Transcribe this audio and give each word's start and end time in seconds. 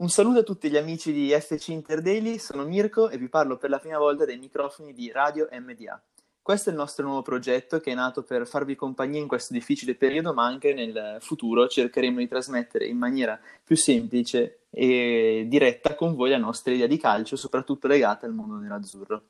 Un 0.00 0.10
saluto 0.10 0.38
a 0.38 0.42
tutti 0.44 0.70
gli 0.70 0.76
amici 0.76 1.12
di 1.12 1.30
FC 1.30 1.70
Interdaily, 1.70 2.38
sono 2.38 2.62
Mirko 2.62 3.08
e 3.08 3.18
vi 3.18 3.28
parlo 3.28 3.56
per 3.56 3.68
la 3.68 3.80
prima 3.80 3.98
volta 3.98 4.24
dai 4.24 4.38
microfoni 4.38 4.92
di 4.92 5.10
Radio 5.10 5.48
MDA. 5.50 6.00
Questo 6.40 6.68
è 6.68 6.72
il 6.72 6.78
nostro 6.78 7.04
nuovo 7.04 7.22
progetto 7.22 7.80
che 7.80 7.90
è 7.90 7.94
nato 7.94 8.22
per 8.22 8.46
farvi 8.46 8.76
compagnia 8.76 9.20
in 9.20 9.26
questo 9.26 9.54
difficile 9.54 9.96
periodo, 9.96 10.32
ma 10.32 10.44
anche 10.46 10.72
nel 10.72 11.16
futuro 11.18 11.66
cercheremo 11.66 12.18
di 12.18 12.28
trasmettere 12.28 12.86
in 12.86 12.96
maniera 12.96 13.40
più 13.64 13.74
semplice 13.74 14.60
e 14.70 15.46
diretta 15.48 15.96
con 15.96 16.14
voi 16.14 16.30
la 16.30 16.38
nostra 16.38 16.72
idea 16.72 16.86
di 16.86 16.96
calcio, 16.96 17.34
soprattutto 17.34 17.88
legata 17.88 18.24
al 18.24 18.34
mondo 18.34 18.54
nerazzurro. 18.54 19.22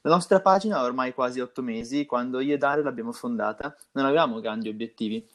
La 0.00 0.10
nostra 0.10 0.40
pagina 0.40 0.78
ha 0.78 0.84
ormai 0.84 1.12
quasi 1.12 1.40
otto 1.40 1.60
mesi, 1.60 2.06
quando 2.06 2.40
io 2.40 2.54
e 2.54 2.58
Dario 2.58 2.84
l'abbiamo 2.84 3.12
fondata, 3.12 3.76
non 3.92 4.06
avevamo 4.06 4.40
grandi 4.40 4.70
obiettivi. 4.70 5.28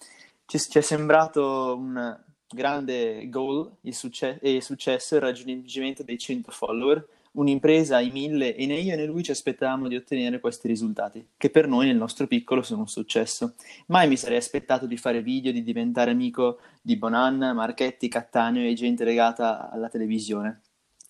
Ci 0.44 0.58
è 0.58 0.82
sembrato 0.82 1.76
un 1.78 2.20
grande 2.54 3.28
goal 3.30 3.70
il 3.82 3.96
succe- 3.96 4.40
e 4.42 4.62
successo 4.62 5.16
il 5.16 5.22
raggiungimento 5.22 6.04
dei 6.04 6.18
100 6.18 6.52
follower, 6.52 7.08
un'impresa 7.34 7.98
ai 7.98 8.12
mille 8.12 8.56
e 8.56 8.66
né 8.66 8.76
io 8.76 8.96
né 8.96 9.06
lui 9.06 9.24
ci 9.24 9.32
aspettavamo 9.32 9.88
di 9.88 9.96
ottenere 9.96 10.40
questi 10.40 10.68
risultati, 10.68 11.26
che 11.38 11.50
per 11.50 11.68
noi 11.68 11.88
nel 11.88 11.96
nostro 11.96 12.28
piccolo 12.28 12.62
sono 12.62 12.82
un 12.82 12.88
successo. 12.88 13.56
Mai 13.88 14.08
mi 14.08 14.18
sarei 14.18 14.38
aspettato 14.38 14.86
di 14.86 14.98
fare 14.98 15.22
video, 15.22 15.52
di 15.52 15.64
diventare 15.64 16.12
amico 16.12 16.60
di 16.82 16.98
Bonan, 16.98 17.38
Marchetti, 17.56 18.08
Cattaneo 18.08 18.70
e 18.70 18.74
gente 18.74 19.04
legata 19.04 19.70
alla 19.70 19.90
televisione. 19.90 20.62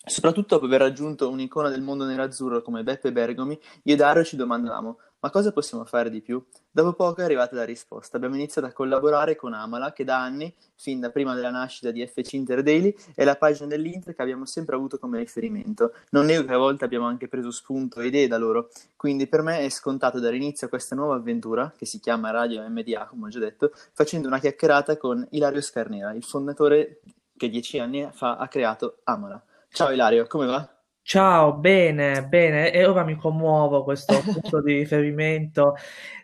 Soprattutto 0.04 0.56
dopo 0.56 0.66
aver 0.66 0.82
raggiunto 0.82 1.30
un'icona 1.30 1.70
del 1.70 1.82
mondo 1.82 2.06
nerazzurro 2.06 2.62
come 2.62 2.84
Beppe 2.84 3.12
Bergomi, 3.12 3.60
io 3.84 3.94
e 3.94 3.98
Dario 3.98 4.24
ci 4.24 4.36
domandavamo 4.36 4.98
ma 5.24 5.30
cosa 5.30 5.52
possiamo 5.52 5.86
fare 5.86 6.10
di 6.10 6.20
più? 6.20 6.44
Dopo 6.72 6.94
poco 6.94 7.22
è 7.22 7.24
arrivata 7.24 7.56
la 7.56 7.64
risposta. 7.64 8.18
Abbiamo 8.18 8.34
iniziato 8.34 8.68
a 8.68 8.72
collaborare 8.72 9.36
con 9.36 9.54
Amala, 9.54 9.94
che 9.94 10.04
da 10.04 10.20
anni, 10.20 10.52
fin 10.74 11.00
da 11.00 11.12
prima 11.12 11.36
della 11.36 11.52
nascita 11.52 11.92
di 11.92 12.04
FC 12.06 12.34
Inter 12.34 12.64
Daily, 12.64 12.96
è 13.14 13.24
la 13.24 13.36
pagina 13.36 13.68
dell'Inter 13.68 14.16
che 14.16 14.22
abbiamo 14.24 14.46
sempre 14.46 14.76
avuto 14.76 14.98
come 14.98 15.20
riferimento. 15.20 15.94
Non 16.10 16.26
nego 16.26 16.44
che 16.44 16.54
a 16.54 16.58
volte 16.58 16.86
abbiamo 16.86 17.06
anche 17.06 17.28
preso 17.28 17.52
spunto 17.52 18.00
e 18.00 18.08
idee 18.08 18.28
da 18.28 18.40
loro, 18.40 18.70
quindi 18.96 19.28
per 19.28 19.44
me 19.44 19.60
è 19.60 19.70
scontato 19.70 20.20
dare 20.20 20.36
inizio 20.38 20.66
a 20.66 20.72
questa 20.72 20.96
nuova 20.96 21.14
avventura, 21.14 21.72
che 21.78 21.86
si 21.86 22.00
chiama 22.00 22.32
Radio 22.32 22.68
MDA, 22.68 23.06
come 23.06 23.28
ho 23.28 23.30
già 23.30 23.38
detto, 23.40 23.72
facendo 23.94 24.28
una 24.28 24.40
chiacchierata 24.40 24.98
con 24.98 25.28
Ilario 25.32 25.62
Scarnera, 25.62 26.14
il 26.14 26.24
fondatore 26.24 27.02
che 27.38 27.48
dieci 27.48 27.78
anni 27.78 28.10
fa 28.12 28.38
ha 28.38 28.48
creato 28.48 29.02
Amala. 29.04 29.40
Ciao 29.74 29.90
Ilario, 29.90 30.28
come 30.28 30.48
va? 30.48 30.70
Ciao, 31.02 31.56
bene, 31.56 32.28
bene, 32.28 32.74
e 32.74 32.86
ora 32.86 33.06
mi 33.06 33.16
commuovo 33.16 33.86
questo 33.86 34.20
punto 34.22 34.62
di 34.62 34.74
riferimento. 34.74 35.76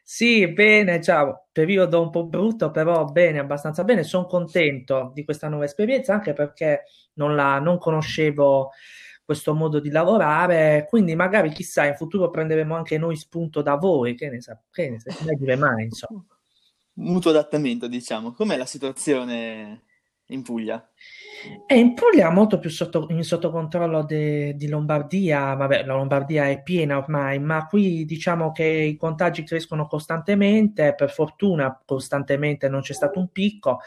Sì, 0.03 0.52
bene, 0.52 1.02
ciao, 1.02 1.48
periodo 1.53 2.02
un 2.02 2.09
po' 2.09 2.25
brutto, 2.25 2.72
però 2.72 3.06
bene, 3.06 3.40
abbastanza 3.40 3.86
bene. 3.86 4.03
Sono 4.03 4.25
contento 4.25 5.12
di 5.14 5.23
questa 5.23 5.48
nuova 5.48 5.64
esperienza 5.64 6.14
anche 6.14 6.34
perché 6.34 6.84
non, 7.14 7.36
la, 7.36 7.59
non 7.59 7.78
conoscevo 7.78 8.72
questo 9.23 9.53
modo 9.53 9.80
di 9.80 9.92
lavorare, 9.92 10.86
quindi 10.90 11.16
magari 11.16 11.50
chissà 11.52 11.86
in 11.86 11.95
futuro 11.95 12.30
prenderemo 12.30 12.75
anche 12.75 12.98
noi 12.98 13.16
spunto 13.16 13.62
da 13.62 13.75
voi, 13.75 14.14
che 14.14 14.30
ne 14.30 14.42
sa, 14.42 14.62
che 14.70 14.90
ne 14.90 15.00
sa, 15.00 15.14
dire 15.38 15.56
mai, 15.56 15.86
insomma. 15.86 16.22
Mutuo 16.95 17.31
adattamento, 17.31 17.88
diciamo. 17.88 18.34
Com'è 18.34 18.58
la 18.58 18.66
situazione 18.66 19.84
in 20.28 20.42
Puglia? 20.44 20.86
È 21.66 21.73
in 21.73 21.94
Puglia 21.94 22.30
molto 22.31 22.58
più 22.58 22.70
sotto, 22.70 23.08
in 23.11 23.23
sotto 23.23 23.52
controllo 23.52 24.03
de, 24.03 24.56
di 24.56 24.67
Lombardia, 24.67 25.53
vabbè 25.53 25.86
la 25.86 25.94
Lombardia 25.94 26.50
è 26.50 26.61
piena 26.64 26.97
ormai, 26.97 27.39
ma 27.39 27.67
qui 27.67 28.06
diciamo 28.06 28.52
che 28.52 28.64
i 28.64 28.97
contagi 28.97 29.44
crescono 29.44 29.88
costantemente, 29.88 30.95
per 30.95 31.11
fortuna 31.11 31.80
costantemente 31.86 32.67
non 32.67 32.81
c'è 32.81 32.94
stato 32.94 33.19
un 33.19 33.30
picco, 33.30 33.80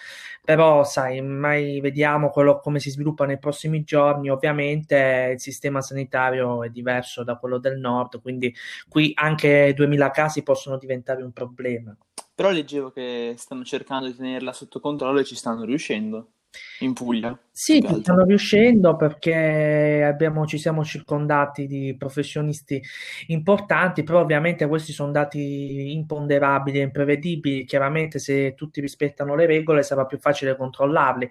però 0.44 0.84
sai, 0.84 1.20
mai 1.20 1.80
vediamo 1.80 2.30
quello, 2.30 2.60
come 2.60 2.78
si 2.78 2.90
sviluppa 2.90 3.26
nei 3.26 3.38
prossimi 3.38 3.82
giorni, 3.82 4.30
ovviamente 4.30 5.32
il 5.34 5.40
sistema 5.40 5.80
sanitario 5.80 6.62
è 6.62 6.70
diverso 6.70 7.24
da 7.24 7.36
quello 7.36 7.58
del 7.58 7.78
nord, 7.78 8.22
quindi 8.22 8.54
qui 8.88 9.12
anche 9.14 9.72
2000 9.74 10.10
casi 10.10 10.42
possono 10.42 10.78
diventare 10.78 11.22
un 11.22 11.32
problema. 11.32 11.94
Però 12.40 12.52
leggevo 12.52 12.90
che 12.90 13.34
stanno 13.36 13.64
cercando 13.64 14.06
di 14.06 14.16
tenerla 14.16 14.54
sotto 14.54 14.80
controllo 14.80 15.20
e 15.20 15.24
ci 15.24 15.36
stanno 15.36 15.64
riuscendo. 15.64 16.32
In 16.80 16.94
Puglia? 16.94 17.38
Sì, 17.52 17.84
ci 17.86 18.00
stanno 18.00 18.24
riuscendo 18.24 18.96
perché 18.96 20.02
abbiamo, 20.02 20.46
ci 20.46 20.56
siamo 20.56 20.82
circondati 20.82 21.66
di 21.66 21.94
professionisti 21.98 22.82
importanti, 23.26 24.02
però 24.02 24.20
ovviamente 24.20 24.66
questi 24.66 24.92
sono 24.92 25.12
dati 25.12 25.92
imponderabili 25.92 26.78
e 26.78 26.82
imprevedibili. 26.84 27.64
Chiaramente 27.66 28.18
se 28.18 28.54
tutti 28.54 28.80
rispettano 28.80 29.34
le 29.34 29.44
regole 29.44 29.82
sarà 29.82 30.06
più 30.06 30.18
facile 30.18 30.56
controllarli. 30.56 31.28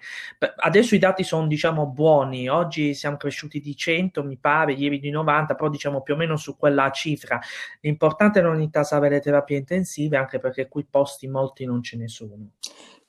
Adesso 0.56 0.94
i 0.94 0.98
dati 0.98 1.24
sono 1.24 1.48
diciamo 1.48 1.86
buoni, 1.88 2.48
oggi 2.48 2.94
siamo 2.94 3.16
cresciuti 3.16 3.58
di 3.58 3.74
100 3.74 4.22
mi 4.22 4.36
pare, 4.36 4.74
ieri 4.74 5.00
di 5.00 5.10
90, 5.10 5.56
però 5.56 5.68
diciamo 5.68 6.00
più 6.02 6.14
o 6.14 6.16
meno 6.16 6.36
su 6.36 6.56
quella 6.56 6.90
cifra. 6.90 7.40
L'importante 7.80 8.38
è 8.38 8.42
non 8.42 8.60
intasare 8.62 9.08
le 9.08 9.20
terapie 9.20 9.56
intensive 9.56 10.16
anche 10.16 10.38
perché 10.38 10.68
qui 10.68 10.86
posti 10.88 11.26
molti 11.26 11.64
non 11.64 11.82
ce 11.82 11.96
ne 11.96 12.06
sono. 12.06 12.50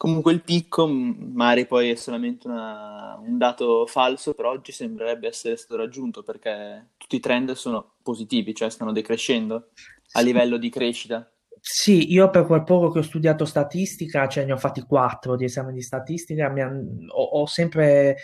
Comunque 0.01 0.31
il 0.31 0.41
picco, 0.41 0.87
magari 0.87 1.67
poi 1.67 1.91
è 1.91 1.95
solamente 1.95 2.47
una, 2.47 3.19
un 3.23 3.37
dato 3.37 3.85
falso, 3.85 4.33
però 4.33 4.49
oggi 4.49 4.71
sembrerebbe 4.71 5.27
essere 5.27 5.55
stato 5.55 5.75
raggiunto 5.75 6.23
perché 6.23 6.93
tutti 6.97 7.17
i 7.17 7.19
trend 7.19 7.51
sono 7.51 7.97
positivi, 8.01 8.55
cioè 8.55 8.71
stanno 8.71 8.93
decrescendo 8.93 9.67
a 10.13 10.21
livello 10.21 10.57
di 10.57 10.69
crescita. 10.71 11.31
Sì, 11.59 12.11
io 12.11 12.31
per 12.31 12.47
quel 12.47 12.63
poco 12.63 12.89
che 12.89 12.97
ho 12.97 13.03
studiato 13.03 13.45
statistica, 13.45 14.27
cioè 14.27 14.43
ne 14.43 14.53
ho 14.53 14.57
fatti 14.57 14.81
quattro 14.81 15.35
di 15.35 15.43
esami 15.43 15.71
di 15.71 15.83
statistica, 15.83 16.51
ho, 16.51 17.23
ho 17.23 17.45
sempre 17.45 18.17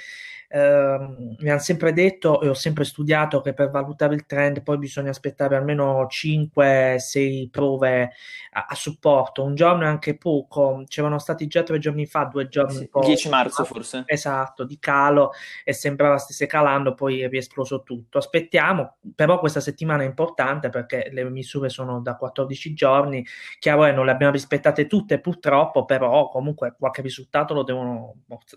eh, 0.49 0.97
mi 1.39 1.49
hanno 1.49 1.59
sempre 1.59 1.91
detto 1.91 2.41
e 2.41 2.47
ho 2.47 2.53
sempre 2.53 2.85
studiato 2.85 3.41
che 3.41 3.53
per 3.53 3.69
valutare 3.69 4.15
il 4.15 4.25
trend 4.25 4.63
poi 4.63 4.77
bisogna 4.77 5.09
aspettare 5.09 5.57
almeno 5.57 6.05
5-6 6.05 7.49
prove 7.49 8.11
a, 8.51 8.65
a, 8.69 8.75
supporto. 8.75 9.43
Un 9.43 9.55
giorno 9.55 9.83
è 9.83 9.87
anche 9.87 10.17
poco, 10.17 10.83
c'erano 10.87 11.19
stati 11.19 11.47
già 11.47 11.63
tre 11.63 11.79
giorni 11.79 12.05
fa, 12.05 12.23
due 12.25 12.47
giorni. 12.47 12.75
Sì, 12.75 12.89
10 12.91 13.29
marzo 13.29 13.65
forse. 13.65 14.03
Esatto, 14.05 14.63
di 14.63 14.79
calo 14.79 15.31
e 15.65 15.73
sembrava 15.73 16.17
stesse 16.17 16.45
calando, 16.45 16.93
poi 16.93 17.21
è 17.21 17.27
riesploso 17.27 17.83
tutto. 17.83 18.17
Aspettiamo, 18.17 18.97
però 19.15 19.39
questa 19.39 19.59
settimana 19.59 20.03
è 20.03 20.05
importante 20.05 20.69
perché 20.69 21.09
le 21.11 21.25
misure 21.29 21.67
sono 21.67 21.99
da 21.99 22.15
14 22.15 22.73
giorni. 22.73 23.25
Chiaro 23.59 23.83
è, 23.83 23.91
non 23.91 24.05
le 24.05 24.11
abbiamo 24.11 24.31
rispettate 24.31 24.87
tutte 24.87 25.19
purtroppo, 25.19 25.83
però 25.83 26.29
comunque 26.29 26.73
qualche 26.77 27.01
risultato 27.01 27.53
lo 27.53 27.63
devono 27.63 28.15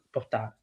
portare. 0.09 0.59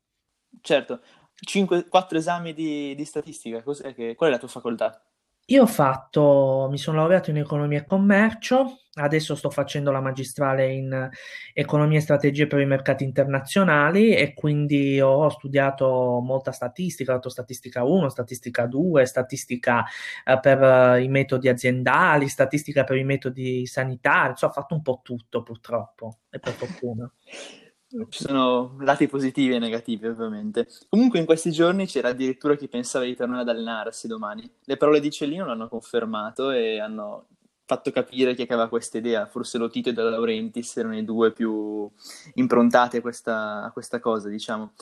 Certo, 0.68 1.00
5, 1.34 1.88
4 1.88 2.18
esami 2.18 2.54
di, 2.54 2.94
di 2.94 3.06
statistica, 3.06 3.64
che, 3.96 4.16
qual 4.16 4.30
è 4.30 4.34
la 4.34 4.38
tua 4.38 4.50
facoltà? 4.50 5.02
Io 5.46 5.62
ho 5.62 5.66
fatto, 5.66 6.68
mi 6.70 6.78
sono 6.78 6.98
laureato 6.98 7.30
in 7.30 7.38
economia 7.38 7.80
e 7.80 7.86
commercio, 7.86 8.80
adesso 8.96 9.34
sto 9.36 9.50
facendo 9.50 9.92
la 9.92 10.02
magistrale 10.02 10.74
in 10.74 11.10
economia 11.54 12.00
e 12.00 12.02
strategie 12.02 12.48
per 12.48 12.60
i 12.60 12.66
mercati 12.66 13.06
internazionali 13.06 14.14
e 14.14 14.34
quindi 14.34 15.00
ho 15.00 15.30
studiato 15.30 16.20
molta 16.22 16.52
statistica, 16.52 17.14
ho 17.14 17.16
fatto 17.16 17.30
statistica 17.30 17.86
1, 17.86 18.10
statistica 18.10 18.66
2, 18.66 19.06
statistica 19.06 19.86
eh, 20.26 20.38
per 20.38 20.62
eh, 20.62 21.02
i 21.02 21.08
metodi 21.08 21.48
aziendali, 21.48 22.28
statistica 22.28 22.84
per 22.84 22.98
i 22.98 23.06
metodi 23.06 23.66
sanitari, 23.66 24.32
insomma, 24.32 24.52
ho 24.52 24.56
fatto 24.56 24.76
un 24.76 24.82
po' 24.82 25.00
tutto 25.02 25.44
purtroppo 25.44 26.18
e 26.30 26.40
per 26.40 26.52
fortuna. 26.52 27.10
Ci 28.10 28.24
sono 28.24 28.76
lati 28.80 29.08
positivi 29.08 29.56
e 29.56 29.60
negativi, 29.60 30.08
ovviamente. 30.08 30.68
Comunque, 30.90 31.20
in 31.20 31.26
questi 31.26 31.52
giorni 31.52 31.88
c'era 31.88 32.10
addirittura 32.10 32.56
chi 32.56 32.68
pensava 32.68 33.06
di 33.06 33.16
tornare 33.16 33.42
ad 33.42 33.50
allenarsi 33.50 34.08
domani. 34.08 34.50
Le 34.66 34.78
parole 34.78 35.00
di 35.00 35.10
Cellino 35.10 35.46
l'hanno 35.46 35.68
confermato 35.68 36.52
e 36.52 36.80
hanno 36.80 37.28
fatto 37.66 37.92
capire 37.92 38.36
chi 38.36 38.44
aveva 38.44 38.70
questa 38.70 38.98
idea. 38.98 39.26
Forse 39.26 39.58
lo 39.58 39.70
Tito 39.70 39.90
e 39.90 39.94
De 39.94 40.02
Laurentiis 40.04 40.78
erano 40.78 40.98
i 40.98 41.04
due 41.04 41.32
più 41.32 41.90
improntati 42.36 42.98
a 42.98 43.02
questa, 43.02 43.64
a 43.64 43.72
questa 43.72 44.00
cosa, 44.00 44.30
diciamo. 44.30 44.74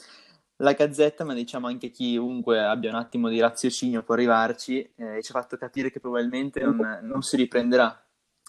La 0.57 0.73
Gazzetta, 0.73 1.23
ma 1.23 1.33
diciamo 1.33 1.67
anche 1.67 1.89
chiunque 1.89 2.63
abbia 2.63 2.89
un 2.89 2.95
attimo 2.95 3.27
di 3.27 3.39
raziocinio 3.39 4.03
può 4.03 4.13
arrivarci, 4.13 4.79
eh, 4.95 5.21
ci 5.21 5.31
ha 5.31 5.39
fatto 5.39 5.57
capire 5.57 5.91
che 5.91 5.99
probabilmente 5.99 6.61
non, 6.61 6.99
non 7.01 7.21
si 7.21 7.35
riprenderà. 7.35 8.01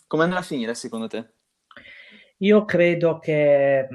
Come 0.06 0.24
andrà 0.24 0.38
a 0.38 0.42
finire, 0.42 0.74
secondo 0.74 1.08
te? 1.08 1.30
Io 2.40 2.64
credo 2.64 3.18
che 3.18 3.88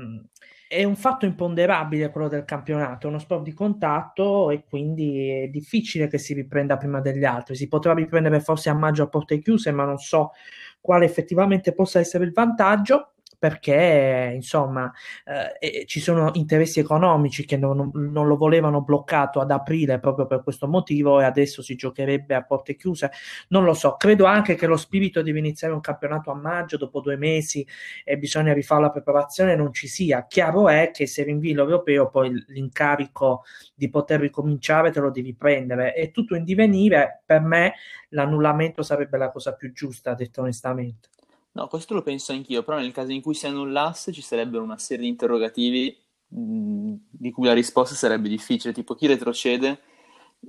è 0.71 0.85
un 0.85 0.95
fatto 0.95 1.25
imponderabile 1.25 2.11
quello 2.11 2.29
del 2.29 2.45
campionato, 2.45 3.05
è 3.05 3.09
uno 3.09 3.19
sport 3.19 3.43
di 3.43 3.51
contatto 3.53 4.49
e 4.51 4.63
quindi 4.63 5.27
è 5.43 5.47
difficile 5.49 6.07
che 6.07 6.17
si 6.17 6.33
riprenda 6.33 6.77
prima 6.77 7.01
degli 7.01 7.25
altri. 7.25 7.55
Si 7.55 7.67
potrà 7.67 7.93
riprendere 7.93 8.39
forse 8.39 8.69
a 8.69 8.73
maggio 8.73 9.03
a 9.03 9.07
porte 9.09 9.39
chiuse, 9.39 9.71
ma 9.71 9.83
non 9.83 9.97
so 9.97 10.31
quale 10.79 11.03
effettivamente 11.03 11.73
possa 11.73 11.99
essere 11.99 12.23
il 12.23 12.31
vantaggio. 12.31 13.10
Perché 13.41 14.33
insomma 14.35 14.93
eh, 15.25 15.85
ci 15.87 15.99
sono 15.99 16.29
interessi 16.33 16.79
economici 16.79 17.43
che 17.43 17.57
non, 17.57 17.89
non, 17.91 18.27
lo 18.27 18.37
volevano 18.37 18.83
bloccato 18.83 19.39
ad 19.39 19.49
aprile 19.49 19.99
proprio 19.99 20.27
per 20.27 20.43
questo 20.43 20.67
motivo 20.67 21.19
e 21.19 21.23
adesso 21.23 21.63
si 21.63 21.73
giocherebbe 21.73 22.35
a 22.35 22.43
porte 22.43 22.75
chiuse. 22.75 23.09
Non 23.47 23.63
lo 23.63 23.73
so, 23.73 23.95
credo 23.95 24.25
anche 24.25 24.53
che 24.53 24.67
lo 24.67 24.77
spirito 24.77 25.23
di 25.23 25.35
iniziare 25.35 25.73
un 25.73 25.79
campionato 25.79 26.29
a 26.29 26.35
maggio 26.35 26.77
dopo 26.77 26.99
due 26.99 27.17
mesi 27.17 27.65
e 28.03 28.19
bisogna 28.19 28.53
rifare 28.53 28.81
la 28.83 28.91
preparazione 28.91 29.55
non 29.55 29.73
ci 29.73 29.87
sia. 29.87 30.27
Chiaro 30.27 30.69
è 30.69 30.91
che 30.93 31.07
se 31.07 31.23
rinvii 31.23 31.55
l'europeo 31.55 32.11
poi 32.11 32.31
l'incarico 32.49 33.41
di 33.73 33.89
poter 33.89 34.19
ricominciare 34.19 34.91
te 34.91 34.99
lo 34.99 35.09
devi 35.09 35.33
prendere. 35.33 35.93
È 35.93 36.11
tutto 36.11 36.35
in 36.35 36.43
divenire, 36.43 37.23
per 37.25 37.41
me 37.41 37.73
l'annullamento 38.09 38.83
sarebbe 38.83 39.17
la 39.17 39.31
cosa 39.31 39.55
più 39.55 39.73
giusta, 39.73 40.13
detto 40.13 40.41
onestamente. 40.41 41.09
No, 41.53 41.67
questo 41.67 41.93
lo 41.93 42.01
penso 42.01 42.31
anch'io, 42.31 42.63
però 42.63 42.77
nel 42.79 42.93
caso 42.93 43.11
in 43.11 43.21
cui 43.21 43.33
si 43.33 43.45
annullasse 43.45 44.13
ci 44.13 44.21
sarebbero 44.21 44.63
una 44.63 44.77
serie 44.77 45.03
di 45.03 45.09
interrogativi 45.09 45.97
mh, 46.29 46.93
di 47.09 47.31
cui 47.31 47.45
la 47.45 47.53
risposta 47.53 47.95
sarebbe 47.95 48.29
difficile, 48.29 48.73
tipo 48.73 48.95
chi 48.95 49.07
retrocede, 49.07 49.81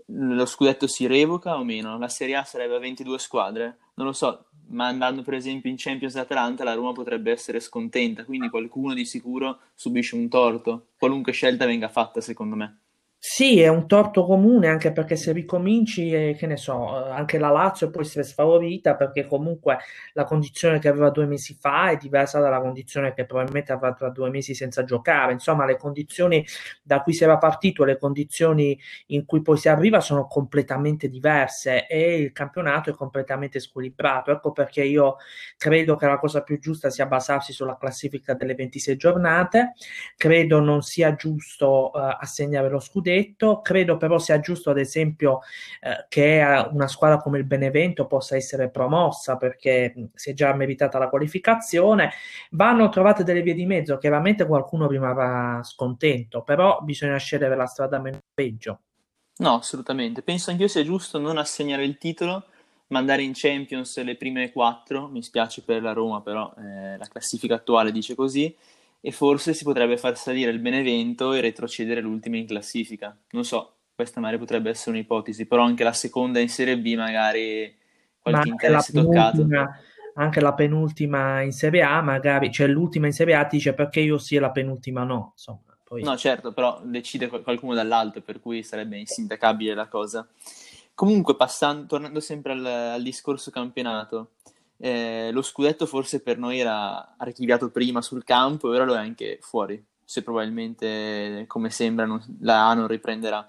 lo 0.06 0.46
scudetto 0.46 0.86
si 0.86 1.06
revoca 1.06 1.58
o 1.58 1.64
meno, 1.64 1.98
la 1.98 2.08
Serie 2.08 2.36
A 2.36 2.44
sarebbe 2.44 2.76
a 2.76 2.78
22 2.78 3.18
squadre, 3.18 3.78
non 3.94 4.06
lo 4.06 4.12
so, 4.12 4.46
ma 4.68 4.86
andando 4.86 5.22
per 5.22 5.34
esempio 5.34 5.70
in 5.70 5.76
Champions 5.76 6.16
Atalanta 6.16 6.64
la 6.64 6.74
Roma 6.74 6.92
potrebbe 6.92 7.30
essere 7.30 7.60
scontenta, 7.60 8.24
quindi 8.24 8.48
qualcuno 8.48 8.94
di 8.94 9.04
sicuro 9.04 9.58
subisce 9.74 10.14
un 10.14 10.28
torto, 10.28 10.88
qualunque 10.98 11.32
scelta 11.32 11.66
venga 11.66 11.88
fatta 11.88 12.20
secondo 12.20 12.56
me. 12.56 12.78
Sì, 13.24 13.60
è 13.60 13.68
un 13.68 13.86
torto 13.86 14.24
comune 14.26 14.66
anche 14.66 14.90
perché 14.90 15.14
se 15.14 15.30
ricominci, 15.30 16.10
eh, 16.10 16.34
che 16.36 16.48
ne 16.48 16.56
so, 16.56 17.06
eh, 17.06 17.10
anche 17.12 17.38
la 17.38 17.50
Lazio 17.50 17.88
può 17.88 18.00
essere 18.00 18.24
sfavorita 18.24 18.96
perché 18.96 19.26
comunque 19.28 19.78
la 20.14 20.24
condizione 20.24 20.80
che 20.80 20.88
aveva 20.88 21.08
due 21.10 21.26
mesi 21.26 21.56
fa 21.58 21.90
è 21.90 21.96
diversa 21.96 22.40
dalla 22.40 22.60
condizione 22.60 23.14
che 23.14 23.24
probabilmente 23.24 23.70
avrà 23.70 23.92
tra 23.92 24.10
due 24.10 24.28
mesi 24.28 24.54
senza 24.56 24.82
giocare. 24.82 25.32
Insomma, 25.32 25.64
le 25.66 25.76
condizioni 25.76 26.44
da 26.82 27.00
cui 27.02 27.12
si 27.12 27.22
era 27.22 27.38
partito 27.38 27.84
le 27.84 27.96
condizioni 27.96 28.76
in 29.06 29.24
cui 29.24 29.40
poi 29.40 29.56
si 29.56 29.68
arriva 29.68 30.00
sono 30.00 30.26
completamente 30.26 31.08
diverse 31.08 31.86
e 31.86 32.16
il 32.16 32.32
campionato 32.32 32.90
è 32.90 32.92
completamente 32.94 33.60
squilibrato. 33.60 34.32
Ecco 34.32 34.50
perché 34.50 34.82
io 34.82 35.14
credo 35.56 35.94
che 35.94 36.06
la 36.06 36.18
cosa 36.18 36.42
più 36.42 36.58
giusta 36.58 36.90
sia 36.90 37.06
basarsi 37.06 37.52
sulla 37.52 37.76
classifica 37.78 38.34
delle 38.34 38.56
26 38.56 38.96
giornate. 38.96 39.74
Credo 40.16 40.58
non 40.58 40.82
sia 40.82 41.14
giusto 41.14 41.90
uh, 41.92 41.98
assegnare 42.18 42.68
lo 42.68 42.80
scudetto 42.80 43.10
detto. 43.14 43.60
Credo 43.60 43.96
però 43.96 44.18
sia 44.18 44.40
giusto, 44.40 44.70
ad 44.70 44.78
esempio, 44.78 45.40
eh, 45.80 46.06
che 46.08 46.68
una 46.70 46.88
squadra 46.88 47.18
come 47.18 47.38
il 47.38 47.44
Benevento 47.44 48.06
possa 48.06 48.36
essere 48.36 48.70
promossa 48.70 49.36
perché 49.36 50.10
si 50.14 50.30
è 50.30 50.34
già 50.34 50.52
meritata 50.54 50.98
la 50.98 51.08
qualificazione. 51.08 52.12
Vanno 52.50 52.88
trovate 52.88 53.24
delle 53.24 53.42
vie 53.42 53.54
di 53.54 53.66
mezzo. 53.66 53.98
Chiaramente 53.98 54.46
qualcuno 54.46 54.86
rimarrà 54.86 55.62
scontento, 55.62 56.42
però 56.42 56.80
bisogna 56.82 57.16
scegliere 57.16 57.56
la 57.56 57.66
strada 57.66 57.98
meno 57.98 58.18
peggio. 58.34 58.80
No, 59.38 59.54
assolutamente. 59.54 60.22
Penso 60.22 60.50
anch'io 60.50 60.68
sia 60.68 60.84
giusto 60.84 61.18
non 61.18 61.38
assegnare 61.38 61.84
il 61.84 61.98
titolo, 61.98 62.44
mandare 62.88 63.22
in 63.22 63.32
Champions 63.34 64.02
le 64.02 64.16
prime 64.16 64.52
quattro. 64.52 65.08
Mi 65.08 65.22
spiace 65.22 65.62
per 65.62 65.82
la 65.82 65.92
Roma, 65.92 66.20
però 66.20 66.52
eh, 66.56 66.96
la 66.96 67.06
classifica 67.06 67.54
attuale 67.54 67.92
dice 67.92 68.14
così 68.14 68.54
e 69.04 69.10
forse 69.10 69.52
si 69.52 69.64
potrebbe 69.64 69.96
far 69.96 70.16
salire 70.16 70.52
il 70.52 70.60
Benevento 70.60 71.32
e 71.32 71.40
retrocedere 71.40 72.00
l'ultima 72.00 72.36
in 72.36 72.46
classifica. 72.46 73.14
Non 73.32 73.44
so, 73.44 73.78
questa 73.92 74.20
magari 74.20 74.38
potrebbe 74.38 74.70
essere 74.70 74.92
un'ipotesi, 74.92 75.46
però 75.46 75.64
anche 75.64 75.82
la 75.82 75.92
seconda 75.92 76.38
in 76.38 76.48
Serie 76.48 76.78
B 76.78 76.94
magari 76.94 77.76
qualche 78.20 78.48
Ma 78.48 78.54
interesse 78.54 78.92
toccato. 78.92 79.46
Anche 80.14 80.40
la 80.40 80.54
penultima 80.54 81.40
in 81.40 81.52
Serie 81.52 81.82
A, 81.82 82.00
magari, 82.00 82.52
cioè 82.52 82.68
l'ultima 82.68 83.06
in 83.06 83.12
Serie 83.12 83.34
A 83.34 83.44
ti 83.44 83.56
dice 83.56 83.74
perché 83.74 84.00
io 84.00 84.18
sì 84.18 84.36
e 84.36 84.40
la 84.40 84.50
penultima 84.50 85.02
no, 85.02 85.32
insomma. 85.32 85.76
Poi... 85.82 86.02
No, 86.02 86.16
certo, 86.16 86.52
però 86.52 86.80
decide 86.84 87.28
qualcuno 87.28 87.74
dall'alto, 87.74 88.20
per 88.20 88.40
cui 88.40 88.62
sarebbe 88.62 88.98
insindacabile 88.98 89.74
la 89.74 89.88
cosa. 89.88 90.28
Comunque, 90.94 91.34
passando, 91.34 91.86
tornando 91.86 92.20
sempre 92.20 92.52
al, 92.52 92.64
al 92.64 93.02
discorso 93.02 93.50
campionato, 93.50 94.32
eh, 94.84 95.30
lo 95.30 95.42
scudetto 95.42 95.86
forse 95.86 96.22
per 96.22 96.38
noi 96.38 96.58
era 96.58 97.14
archiviato 97.16 97.70
prima 97.70 98.02
sul 98.02 98.24
campo 98.24 98.68
e 98.72 98.74
ora 98.74 98.84
lo 98.84 98.94
è 98.94 98.98
anche 98.98 99.38
fuori, 99.40 99.80
se 100.04 100.24
probabilmente, 100.24 101.44
come 101.46 101.70
sembra, 101.70 102.04
non, 102.04 102.20
la 102.40 102.68
A 102.68 102.74
non 102.74 102.88
riprenderà. 102.88 103.48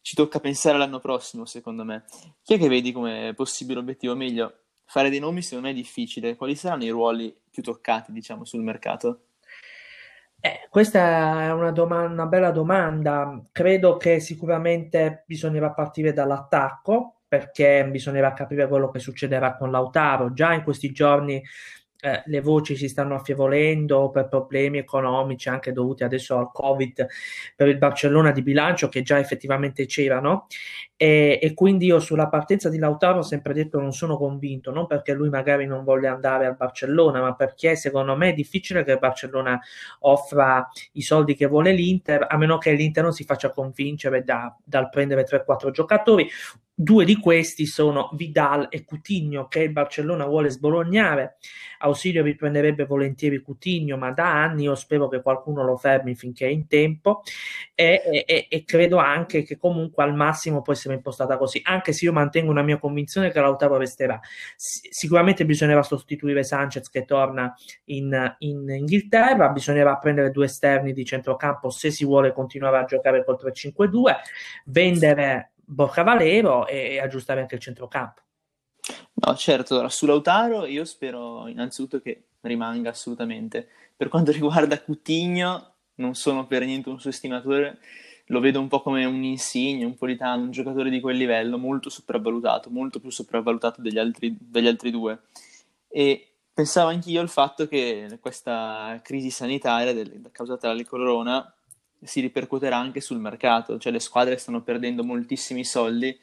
Ci 0.00 0.14
tocca 0.14 0.38
pensare 0.38 0.76
all'anno 0.76 1.00
prossimo, 1.00 1.46
secondo 1.46 1.82
me. 1.82 2.04
Chi 2.44 2.54
è 2.54 2.58
che 2.58 2.68
vedi 2.68 2.92
come 2.92 3.32
possibile 3.34 3.80
obiettivo? 3.80 4.14
Meglio, 4.14 4.54
fare 4.84 5.10
dei 5.10 5.18
nomi 5.18 5.42
secondo 5.42 5.66
me 5.66 5.72
è 5.72 5.76
difficile. 5.76 6.36
Quali 6.36 6.54
saranno 6.54 6.84
i 6.84 6.90
ruoli 6.90 7.36
più 7.50 7.60
toccati, 7.64 8.12
diciamo, 8.12 8.44
sul 8.44 8.62
mercato? 8.62 9.22
Eh, 10.40 10.68
questa 10.70 11.42
è 11.42 11.52
una, 11.52 11.72
dom- 11.72 12.12
una 12.12 12.26
bella 12.26 12.52
domanda. 12.52 13.42
Credo 13.50 13.96
che 13.96 14.20
sicuramente 14.20 15.24
bisognerà 15.26 15.72
partire 15.72 16.12
dall'attacco, 16.12 17.17
perché 17.28 17.86
bisognerà 17.90 18.32
capire 18.32 18.66
quello 18.66 18.90
che 18.90 18.98
succederà 18.98 19.54
con 19.56 19.70
Lautaro. 19.70 20.32
Già 20.32 20.54
in 20.54 20.62
questi 20.62 20.90
giorni 20.90 21.42
eh, 22.00 22.22
le 22.26 22.40
voci 22.40 22.76
si 22.76 22.88
stanno 22.88 23.16
affievolendo 23.16 24.10
per 24.10 24.28
problemi 24.28 24.78
economici 24.78 25.48
anche 25.48 25.72
dovuti 25.72 26.04
adesso 26.04 26.38
al 26.38 26.52
Covid 26.52 27.06
per 27.56 27.66
il 27.66 27.76
Barcellona 27.76 28.30
di 28.30 28.42
bilancio 28.42 28.88
che 28.88 29.02
già 29.02 29.18
effettivamente 29.18 29.84
c'erano 29.86 30.46
e, 30.96 31.40
e, 31.42 31.54
quindi 31.54 31.86
io 31.86 31.98
sulla 31.98 32.28
partenza 32.28 32.68
di 32.68 32.78
Lautaro 32.78 33.18
ho 33.18 33.22
sempre 33.22 33.52
detto 33.52 33.80
non 33.80 33.92
sono 33.92 34.16
convinto, 34.16 34.70
non 34.70 34.86
perché 34.86 35.12
lui 35.12 35.28
magari 35.28 35.66
non 35.66 35.82
voglia 35.82 36.12
andare 36.12 36.46
al 36.46 36.56
Barcellona, 36.56 37.20
ma 37.20 37.34
perché 37.34 37.74
secondo 37.76 38.16
me 38.16 38.30
è 38.30 38.34
difficile 38.34 38.84
che 38.84 38.92
il 38.92 38.98
Barcellona 38.98 39.60
offra 40.00 40.68
i 40.92 41.02
soldi 41.02 41.34
che 41.34 41.46
vuole 41.46 41.72
l'Inter, 41.72 42.26
a 42.28 42.36
meno 42.36 42.58
che 42.58 42.72
l'Inter 42.72 43.04
non 43.04 43.12
si 43.12 43.24
faccia 43.24 43.50
convincere 43.50 44.22
da, 44.24 44.56
dal 44.64 44.88
prendere 44.88 45.24
3-4 45.24 45.70
giocatori. 45.70 46.28
Due 46.80 47.04
di 47.04 47.16
questi 47.16 47.66
sono 47.66 48.08
Vidal 48.12 48.68
e 48.70 48.84
Coutinho 48.84 49.48
che 49.48 49.64
il 49.64 49.72
Barcellona 49.72 50.26
vuole 50.26 50.48
sbolognare. 50.48 51.38
Ausilio 51.78 52.22
riprenderebbe 52.22 52.84
volentieri 52.84 53.42
Coutinho, 53.42 53.96
ma 53.96 54.12
da 54.12 54.44
anni 54.44 54.62
io 54.62 54.76
spero 54.76 55.08
che 55.08 55.20
qualcuno 55.20 55.64
lo 55.64 55.76
fermi 55.76 56.14
finché 56.14 56.46
è 56.46 56.50
in 56.50 56.68
tempo 56.68 57.22
e, 57.74 58.24
e, 58.24 58.46
e 58.48 58.64
credo 58.64 58.98
anche 58.98 59.42
che 59.42 59.56
comunque 59.56 60.04
al 60.04 60.14
massimo 60.14 60.62
può 60.62 60.72
essere 60.72 60.94
impostata 60.94 61.36
così, 61.36 61.60
anche 61.64 61.92
se 61.92 62.04
io 62.04 62.12
mantengo 62.12 62.52
una 62.52 62.62
mia 62.62 62.78
convinzione 62.78 63.32
che 63.32 63.40
Lautaro 63.40 63.76
resterà. 63.76 64.20
Sicuramente 64.56 65.44
bisognerà 65.44 65.82
sostituire 65.82 66.44
Sanchez 66.44 66.88
che 66.90 67.04
torna 67.04 67.52
in, 67.86 68.36
in 68.38 68.68
Inghilterra, 68.68 69.48
bisognerà 69.48 69.96
prendere 69.96 70.30
due 70.30 70.44
esterni 70.44 70.92
di 70.92 71.04
centrocampo 71.04 71.70
se 71.70 71.90
si 71.90 72.04
vuole 72.04 72.32
continuare 72.32 72.78
a 72.78 72.84
giocare 72.84 73.24
col 73.24 73.36
3-5-2, 73.42 74.14
vendere 74.66 75.54
Borca 75.70 76.02
Valero 76.02 76.66
e 76.66 76.98
aggiustare 76.98 77.42
anche 77.42 77.56
il 77.56 77.60
centrocampo. 77.60 78.22
No, 79.14 79.34
certo, 79.34 79.86
su 79.88 80.06
Lautaro 80.06 80.64
io 80.64 80.84
spero 80.86 81.46
innanzitutto 81.46 82.00
che 82.00 82.28
rimanga 82.40 82.90
assolutamente. 82.90 83.68
Per 83.94 84.08
quanto 84.08 84.32
riguarda 84.32 84.80
Coutinho, 84.80 85.74
non 85.96 86.14
sono 86.14 86.46
per 86.46 86.64
niente 86.64 86.88
un 86.88 86.98
suo 86.98 87.10
estimatore, 87.10 87.80
lo 88.26 88.40
vedo 88.40 88.60
un 88.60 88.68
po' 88.68 88.80
come 88.80 89.04
un 89.04 89.22
Insigne, 89.24 89.84
un 89.84 89.96
Politano, 89.96 90.44
un 90.44 90.50
giocatore 90.50 90.88
di 90.88 91.00
quel 91.00 91.16
livello, 91.16 91.58
molto 91.58 91.90
sopravvalutato, 91.90 92.70
molto 92.70 92.98
più 92.98 93.10
sopravvalutato 93.10 93.82
degli 93.82 93.98
altri, 93.98 94.34
degli 94.40 94.66
altri 94.66 94.90
due. 94.90 95.20
E 95.88 96.32
pensavo 96.54 96.88
anch'io 96.88 97.20
al 97.20 97.28
fatto 97.28 97.68
che 97.68 98.18
questa 98.20 98.98
crisi 99.02 99.30
sanitaria 99.30 99.92
del, 99.92 100.30
causata 100.32 100.68
dalla 100.68 100.84
corona 100.84 101.52
si 102.02 102.20
ripercuoterà 102.20 102.76
anche 102.76 103.00
sul 103.00 103.18
mercato, 103.18 103.78
cioè 103.78 103.92
le 103.92 104.00
squadre 104.00 104.36
stanno 104.36 104.62
perdendo 104.62 105.04
moltissimi 105.04 105.64
soldi 105.64 106.16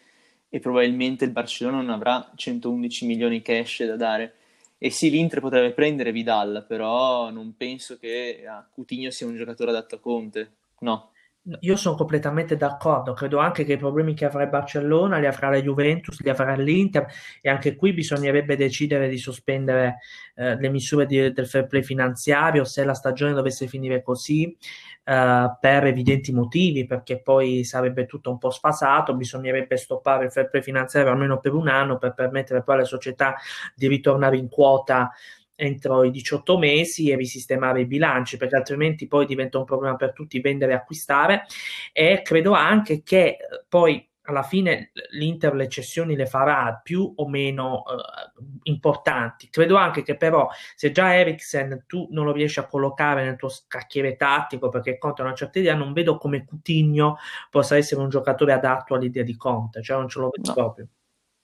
e 0.49 0.59
probabilmente 0.59 1.25
il 1.25 1.31
Barcellona 1.31 1.77
non 1.77 1.89
avrà 1.89 2.31
111 2.33 3.05
milioni 3.05 3.41
cash 3.41 3.83
da 3.83 3.95
dare. 3.95 4.35
E 4.77 4.89
sì, 4.89 5.09
l'Inter 5.09 5.39
potrebbe 5.39 5.71
prendere 5.71 6.11
Vidal, 6.11 6.65
però 6.67 7.29
non 7.29 7.55
penso 7.57 7.97
che 7.97 8.45
ah, 8.47 8.65
Coutinho 8.69 9.09
sia 9.09 9.25
un 9.25 9.35
giocatore 9.35 9.71
adatto 9.71 9.95
a 9.95 9.99
Conte. 9.99 10.51
No. 10.79 11.11
Io 11.59 11.75
sono 11.75 11.95
completamente 11.95 12.57
d'accordo, 12.57 13.13
credo 13.13 13.37
anche 13.37 13.65
che 13.65 13.73
i 13.73 13.77
problemi 13.77 14.15
che 14.15 14.25
avrà 14.25 14.41
il 14.41 14.49
Barcellona 14.49 15.19
li 15.19 15.27
avrà 15.27 15.49
la 15.49 15.61
Juventus, 15.61 16.19
li 16.21 16.29
avrà 16.31 16.55
l'Inter 16.55 17.05
e 17.39 17.49
anche 17.49 17.75
qui 17.75 17.93
bisognerebbe 17.93 18.55
decidere 18.55 19.07
di 19.07 19.19
sospendere 19.19 19.97
eh, 20.33 20.59
le 20.59 20.69
misure 20.69 21.05
di, 21.05 21.31
del 21.31 21.45
fair 21.47 21.67
play 21.67 21.83
finanziario 21.83 22.63
se 22.63 22.83
la 22.83 22.95
stagione 22.95 23.33
dovesse 23.33 23.67
finire 23.67 24.01
così 24.01 24.57
eh, 25.03 25.57
per 25.59 25.85
evidenti 25.85 26.33
motivi, 26.33 26.87
perché 26.87 27.21
poi 27.21 27.63
sarebbe 27.63 28.07
tutto 28.07 28.31
un 28.31 28.39
po' 28.39 28.49
sfasato, 28.49 29.13
bisognerebbe 29.13 29.77
stoppare 29.77 30.25
il 30.25 30.31
fair 30.31 30.49
play 30.49 30.63
finanziario 30.63 31.11
almeno 31.11 31.39
per 31.39 31.53
un 31.53 31.67
anno 31.67 31.99
per 31.99 32.15
permettere 32.15 32.63
poi 32.63 32.77
alle 32.77 32.85
società 32.85 33.35
di 33.75 33.87
ritornare 33.87 34.37
in 34.37 34.49
quota 34.49 35.11
entro 35.55 36.03
i 36.03 36.11
18 36.11 36.57
mesi 36.57 37.09
e 37.09 37.15
risistemare 37.15 37.81
i 37.81 37.85
bilanci 37.85 38.37
perché 38.37 38.55
altrimenti 38.55 39.07
poi 39.07 39.25
diventa 39.25 39.57
un 39.57 39.65
problema 39.65 39.95
per 39.95 40.13
tutti 40.13 40.39
vendere 40.41 40.73
e 40.73 40.75
acquistare 40.75 41.45
e 41.93 42.21
credo 42.23 42.53
anche 42.53 43.03
che 43.03 43.25
eh, 43.25 43.37
poi 43.67 44.07
alla 44.27 44.43
fine 44.43 44.91
l'Inter 45.11 45.53
le 45.53 45.67
cessioni 45.67 46.15
le 46.15 46.25
farà 46.25 46.79
più 46.81 47.13
o 47.15 47.27
meno 47.27 47.83
eh, 47.85 48.41
importanti. 48.63 49.49
Credo 49.49 49.75
anche 49.75 50.03
che 50.03 50.17
però 50.17 50.49
se 50.75 50.91
già 50.91 51.15
Eriksen 51.15 51.83
tu 51.87 52.07
non 52.11 52.25
lo 52.25 52.31
riesci 52.31 52.59
a 52.59 52.67
collocare 52.67 53.23
nel 53.23 53.35
tuo 53.35 53.49
scacchiere 53.49 54.15
tattico 54.15 54.69
perché 54.69 54.97
Conte 54.97 55.21
ha 55.21 55.25
una 55.25 55.35
certa 55.35 55.59
idea, 55.59 55.75
non 55.75 55.93
vedo 55.93 56.17
come 56.17 56.43
Coutinho 56.45 57.17
possa 57.49 57.77
essere 57.77 58.01
un 58.01 58.09
giocatore 58.09 58.53
adatto 58.53 58.95
all'idea 58.95 59.23
di 59.23 59.35
Conte, 59.35 59.81
cioè 59.81 59.97
non 59.97 60.09
ce 60.09 60.19
lo 60.19 60.29
vedo 60.35 60.47
no. 60.47 60.53
proprio. 60.53 60.87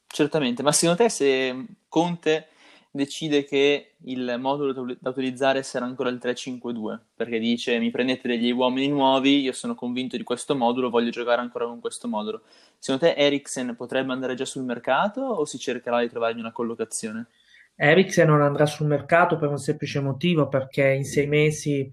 Certamente, 0.08 0.64
ma 0.64 0.72
secondo 0.72 1.04
te 1.04 1.10
se 1.10 1.66
Conte 1.88 2.48
decide 2.92 3.46
che 3.46 3.94
il 4.04 4.36
modulo 4.38 4.96
da 5.00 5.10
utilizzare 5.10 5.64
sarà 5.64 5.86
ancora 5.86 6.10
il 6.10 6.20
3-5-2, 6.22 7.00
perché 7.16 7.40
dice 7.40 7.80
mi 7.80 7.90
prendete 7.90 8.28
degli 8.28 8.52
uomini 8.52 8.90
nuovi, 8.90 9.40
io 9.40 9.54
sono 9.54 9.76
convinto 9.76 10.18
di 10.18 10.24
questo 10.24 10.56
modulo, 10.56 10.90
voglio 10.90 11.10
giocare 11.10 11.40
ancora 11.40 11.66
con 11.66 11.80
questo 11.80 12.08
modulo. 12.08 12.42
Secondo 12.78 13.06
te 13.06 13.14
Eriksen 13.14 13.76
potrebbe 13.76 14.12
andare 14.12 14.36
già 14.36 14.46
sul 14.46 14.64
mercato 14.64 15.22
o 15.22 15.46
si 15.46 15.58
cercherà 15.58 16.02
di 16.02 16.10
trovargli 16.10 16.40
una 16.40 16.52
collocazione? 16.52 17.28
Eriksen 17.76 18.28
non 18.28 18.42
andrà 18.42 18.66
sul 18.66 18.88
mercato 18.88 19.38
per 19.38 19.48
un 19.50 19.58
semplice 19.58 20.02
motivo, 20.02 20.50
perché 20.50 20.88
in 20.90 21.06
sei 21.06 21.28
mesi 21.28 21.92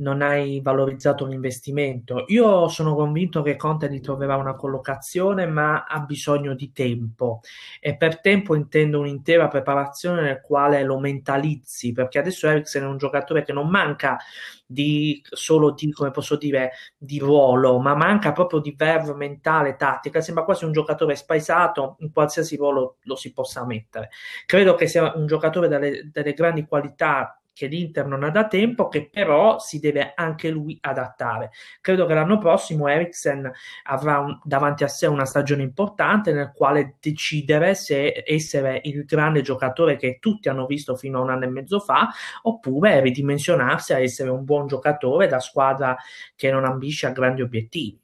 non 0.00 0.22
hai 0.22 0.60
valorizzato 0.60 1.26
l'investimento. 1.26 2.24
Io 2.28 2.68
sono 2.68 2.94
convinto 2.94 3.42
che 3.42 3.56
Conte 3.56 3.90
gli 3.90 4.00
troverà 4.00 4.36
una 4.36 4.54
collocazione, 4.54 5.46
ma 5.46 5.84
ha 5.84 6.00
bisogno 6.00 6.54
di 6.54 6.72
tempo 6.72 7.40
e 7.80 7.96
per 7.96 8.20
tempo 8.20 8.54
intendo 8.54 9.00
un'intera 9.00 9.48
preparazione 9.48 10.22
nel 10.22 10.40
quale 10.40 10.82
lo 10.82 10.98
mentalizzi, 10.98 11.92
perché 11.92 12.18
adesso 12.18 12.48
Eriksen 12.48 12.82
è 12.82 12.86
un 12.86 12.98
giocatore 12.98 13.44
che 13.44 13.52
non 13.52 13.68
manca 13.68 14.18
di 14.66 15.20
solo 15.28 15.72
di, 15.72 15.90
come 15.90 16.10
posso 16.12 16.36
dire, 16.36 16.72
di 16.96 17.18
ruolo, 17.18 17.78
ma 17.80 17.94
manca 17.94 18.32
proprio 18.32 18.60
di 18.60 18.74
verve 18.76 19.14
mentale, 19.14 19.76
tattica. 19.76 20.20
Sembra 20.20 20.44
quasi 20.44 20.64
un 20.64 20.72
giocatore 20.72 21.16
spaesato, 21.16 21.96
in 22.00 22.12
qualsiasi 22.12 22.56
ruolo 22.56 22.98
lo 23.02 23.16
si 23.16 23.32
possa 23.32 23.66
mettere. 23.66 24.10
Credo 24.46 24.74
che 24.74 24.86
sia 24.86 25.12
un 25.14 25.26
giocatore 25.26 25.68
dalle, 25.68 26.08
dalle 26.12 26.32
grandi 26.32 26.64
qualità 26.66 27.39
che 27.60 27.66
l'Inter 27.66 28.06
non 28.06 28.22
ha 28.24 28.30
da 28.30 28.46
tempo, 28.46 28.88
che 28.88 29.10
però 29.10 29.58
si 29.58 29.80
deve 29.80 30.14
anche 30.16 30.48
lui 30.48 30.78
adattare. 30.80 31.50
Credo 31.82 32.06
che 32.06 32.14
l'anno 32.14 32.38
prossimo 32.38 32.88
Eriksen 32.88 33.52
avrà 33.82 34.18
un, 34.18 34.40
davanti 34.44 34.82
a 34.82 34.88
sé 34.88 35.06
una 35.06 35.26
stagione 35.26 35.62
importante 35.62 36.32
nel 36.32 36.52
quale 36.54 36.96
decidere 36.98 37.74
se 37.74 38.22
essere 38.24 38.80
il 38.84 39.04
grande 39.04 39.42
giocatore 39.42 39.96
che 39.96 40.16
tutti 40.20 40.48
hanno 40.48 40.64
visto 40.64 40.96
fino 40.96 41.18
a 41.18 41.22
un 41.22 41.28
anno 41.28 41.44
e 41.44 41.48
mezzo 41.48 41.80
fa, 41.80 42.08
oppure 42.44 43.00
ridimensionarsi 43.00 43.92
a 43.92 44.00
essere 44.00 44.30
un 44.30 44.42
buon 44.44 44.66
giocatore 44.66 45.26
da 45.26 45.38
squadra 45.38 45.94
che 46.34 46.50
non 46.50 46.64
ambisce 46.64 47.08
a 47.08 47.10
grandi 47.10 47.42
obiettivi. 47.42 48.00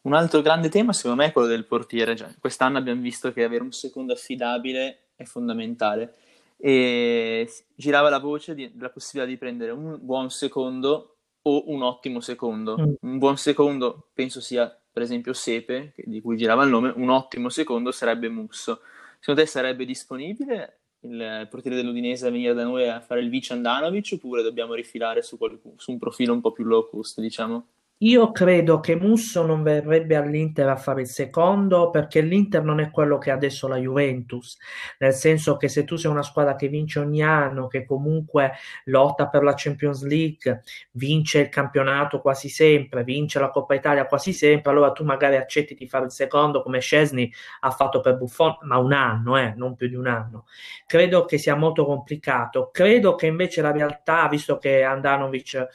Un 0.00 0.14
altro 0.14 0.40
grande 0.40 0.70
tema 0.70 0.94
secondo 0.94 1.20
me 1.20 1.28
è 1.28 1.32
quello 1.32 1.48
del 1.48 1.66
portiere. 1.66 2.16
Cioè, 2.16 2.28
quest'anno 2.38 2.78
abbiamo 2.78 3.02
visto 3.02 3.34
che 3.34 3.44
avere 3.44 3.62
un 3.62 3.72
secondo 3.72 4.14
affidabile 4.14 5.08
è 5.14 5.24
fondamentale 5.24 6.14
e 6.60 7.48
girava 7.74 8.08
la 8.08 8.18
voce 8.18 8.54
di, 8.54 8.70
della 8.74 8.90
possibilità 8.90 9.30
di 9.30 9.38
prendere 9.38 9.70
un 9.70 9.96
buon 10.00 10.28
secondo 10.30 11.16
o 11.42 11.70
un 11.70 11.82
ottimo 11.82 12.20
secondo. 12.20 12.76
Mm. 12.78 12.94
Un 13.00 13.18
buon 13.18 13.36
secondo 13.36 14.08
penso 14.12 14.40
sia 14.40 14.68
per 14.90 15.02
esempio 15.02 15.32
Sepe, 15.32 15.94
di 15.96 16.20
cui 16.20 16.36
girava 16.36 16.64
il 16.64 16.70
nome, 16.70 16.92
un 16.96 17.08
ottimo 17.10 17.48
secondo 17.48 17.92
sarebbe 17.92 18.28
Musso. 18.28 18.80
Secondo 19.20 19.40
te 19.42 19.46
sarebbe 19.46 19.84
disponibile 19.84 20.78
il 21.02 21.46
portiere 21.48 21.76
dell'Udinese 21.76 22.26
a 22.26 22.30
venire 22.30 22.54
da 22.54 22.64
noi 22.64 22.88
a 22.88 23.00
fare 23.00 23.20
il 23.20 23.30
vice 23.30 23.52
Andanovic 23.52 24.10
oppure 24.14 24.42
dobbiamo 24.42 24.74
rifilare 24.74 25.22
su, 25.22 25.38
qualcuno, 25.38 25.74
su 25.76 25.92
un 25.92 25.98
profilo 25.98 26.32
un 26.32 26.40
po' 26.40 26.50
più 26.50 26.64
low 26.64 26.88
cost, 26.88 27.20
diciamo? 27.20 27.66
Io 28.00 28.30
credo 28.30 28.78
che 28.78 28.94
Musso 28.94 29.44
non 29.44 29.64
verrebbe 29.64 30.14
all'Inter 30.14 30.68
a 30.68 30.76
fare 30.76 31.00
il 31.00 31.08
secondo 31.08 31.90
perché 31.90 32.20
l'Inter 32.20 32.62
non 32.62 32.78
è 32.78 32.90
quello 32.92 33.18
che 33.18 33.30
è 33.30 33.32
adesso 33.32 33.66
la 33.66 33.76
Juventus, 33.76 34.56
nel 34.98 35.12
senso 35.12 35.56
che 35.56 35.68
se 35.68 35.82
tu 35.82 35.96
sei 35.96 36.08
una 36.08 36.22
squadra 36.22 36.54
che 36.54 36.68
vince 36.68 37.00
ogni 37.00 37.24
anno, 37.24 37.66
che 37.66 37.84
comunque 37.84 38.52
lotta 38.84 39.26
per 39.28 39.42
la 39.42 39.54
Champions 39.56 40.04
League, 40.04 40.62
vince 40.92 41.40
il 41.40 41.48
campionato 41.48 42.20
quasi 42.20 42.48
sempre, 42.48 43.02
vince 43.02 43.40
la 43.40 43.50
Coppa 43.50 43.74
Italia 43.74 44.06
quasi 44.06 44.32
sempre, 44.32 44.70
allora 44.70 44.92
tu 44.92 45.02
magari 45.02 45.34
accetti 45.34 45.74
di 45.74 45.88
fare 45.88 46.04
il 46.04 46.12
secondo 46.12 46.62
come 46.62 46.78
Scesni 46.78 47.32
ha 47.60 47.70
fatto 47.72 47.98
per 48.00 48.16
Buffon, 48.16 48.58
ma 48.62 48.78
un 48.78 48.92
anno, 48.92 49.36
eh, 49.36 49.54
non 49.56 49.74
più 49.74 49.88
di 49.88 49.96
un 49.96 50.06
anno. 50.06 50.46
Credo 50.86 51.24
che 51.24 51.36
sia 51.36 51.56
molto 51.56 51.84
complicato. 51.84 52.70
Credo 52.72 53.16
che 53.16 53.26
invece 53.26 53.60
la 53.60 53.72
realtà, 53.72 54.28
visto 54.28 54.56
che 54.56 54.84
Andanovic 54.84 55.66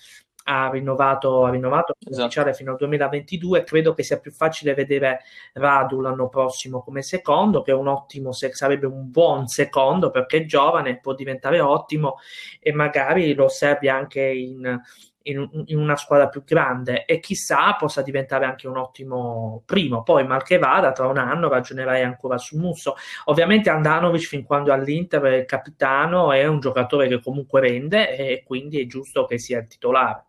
ha 0.44 0.70
rinnovato, 0.70 1.46
ha 1.46 1.50
rinnovato 1.50 1.96
esatto. 2.10 2.54
fino 2.54 2.72
al 2.72 2.78
2022. 2.78 3.64
Credo 3.64 3.94
che 3.94 4.04
sia 4.04 4.20
più 4.20 4.32
facile 4.32 4.74
vedere 4.74 5.22
Radu 5.54 6.02
l'anno 6.02 6.30
prossimo 6.30 6.82
come 6.82 7.02
secondo, 7.02 7.62
che 7.62 7.72
è 7.72 7.76
un 7.76 7.88
ottimo, 7.88 8.32
se, 8.32 8.54
sarebbe 8.54 8.86
un 8.86 9.10
buon 9.10 9.48
secondo 9.48 10.12
perché 10.12 10.38
è 10.38 10.46
giovane, 10.46 11.00
può 11.00 11.14
diventare 11.14 11.60
ottimo 11.60 12.18
e 12.60 12.74
magari 12.74 13.34
lo 13.34 13.48
serve 13.48 13.90
anche 13.90 14.22
in, 14.22 14.80
in, 15.24 15.64
in, 15.68 15.78
una 15.78 15.96
squadra 15.96 16.28
più 16.28 16.44
grande 16.44 17.06
e 17.06 17.20
chissà 17.20 17.74
possa 17.76 18.02
diventare 18.02 18.46
anche 18.46 18.68
un 18.68 18.78
ottimo 18.78 19.64
primo. 19.66 20.04
Poi 20.04 20.26
mal 20.26 20.44
che 20.44 20.58
vada, 20.58 20.92
tra 20.92 21.08
un 21.08 21.18
anno 21.18 21.50
ragionerai 21.50 22.04
ancora 22.04 22.38
su 22.38 22.58
Musso. 22.58 22.96
Ovviamente 23.26 23.70
Andanovic 23.70 24.28
fin 24.28 24.44
quando 24.44 24.74
all'Inter 24.74 25.22
è 25.24 25.36
il 25.38 25.46
capitano 25.46 26.32
è 26.32 26.46
un 26.46 26.60
giocatore 26.60 27.08
che 27.08 27.22
comunque 27.22 27.62
rende 27.62 28.16
e 28.16 28.44
quindi 28.46 28.82
è 28.82 28.86
giusto 28.86 29.26
che 29.26 29.38
sia 29.40 29.60
il 29.60 29.68
titolare. 29.68 30.26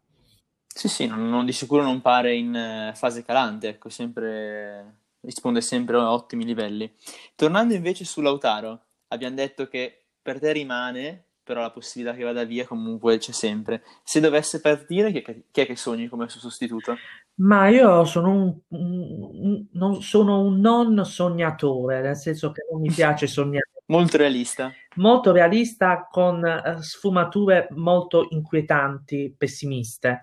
Sì, 0.77 0.89
sì, 0.89 1.07
non, 1.07 1.29
non, 1.29 1.47
di 1.47 1.53
sicuro 1.53 1.85
non 1.85 2.01
pare 2.01 2.35
in 2.35 2.53
eh, 2.53 2.93
fase 2.97 3.23
calante, 3.23 3.69
ecco, 3.69 3.89
sempre, 3.91 5.03
risponde 5.21 5.61
sempre 5.61 5.97
a 5.97 6.13
ottimi 6.13 6.45
livelli. 6.45 6.93
Tornando 7.37 7.75
invece 7.75 8.05
su 8.05 8.21
Lautaro, 8.21 8.81
abbiamo 9.09 9.37
detto 9.37 9.69
che 9.69 10.07
per 10.21 10.41
te 10.41 10.51
rimane, 10.51 11.27
però 11.45 11.61
la 11.61 11.71
possibilità 11.71 12.17
che 12.17 12.25
vada 12.25 12.43
via 12.43 12.67
comunque 12.67 13.19
c'è 13.19 13.31
sempre. 13.31 13.85
Se 14.03 14.19
dovesse 14.19 14.61
partire, 14.61 15.13
chi 15.13 15.21
è, 15.21 15.37
chi 15.49 15.61
è 15.61 15.67
che 15.67 15.77
sogni 15.77 16.09
come 16.09 16.29
suo 16.29 16.41
sostituto? 16.41 16.97
Ma 17.37 17.69
io 17.69 18.05
sono 18.05 18.33
un, 18.33 18.59
un, 18.69 19.67
un, 19.73 20.03
sono 20.03 20.41
un 20.41 20.59
non 20.59 21.05
sognatore, 21.05 22.01
nel 22.01 22.17
senso 22.17 22.51
che 22.51 22.67
non 22.69 22.81
mi 22.81 22.91
piace 22.93 23.29
sognare. 23.29 23.71
Molto 23.87 24.17
realista. 24.17 24.73
Molto 24.97 25.31
realista 25.31 26.09
con 26.11 26.43
uh, 26.43 26.81
sfumature 26.81 27.69
molto 27.71 28.27
inquietanti, 28.31 29.33
pessimiste. 29.39 30.23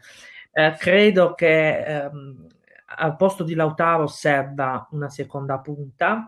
Eh, 0.54 0.76
credo 0.78 1.34
che 1.34 1.80
ehm, 1.80 2.48
al 2.98 3.16
posto 3.16 3.44
di 3.44 3.56
Lautaro 3.56 4.08
serva 4.08 4.88
una 4.92 5.10
seconda 5.10 5.60
punta. 5.60 6.28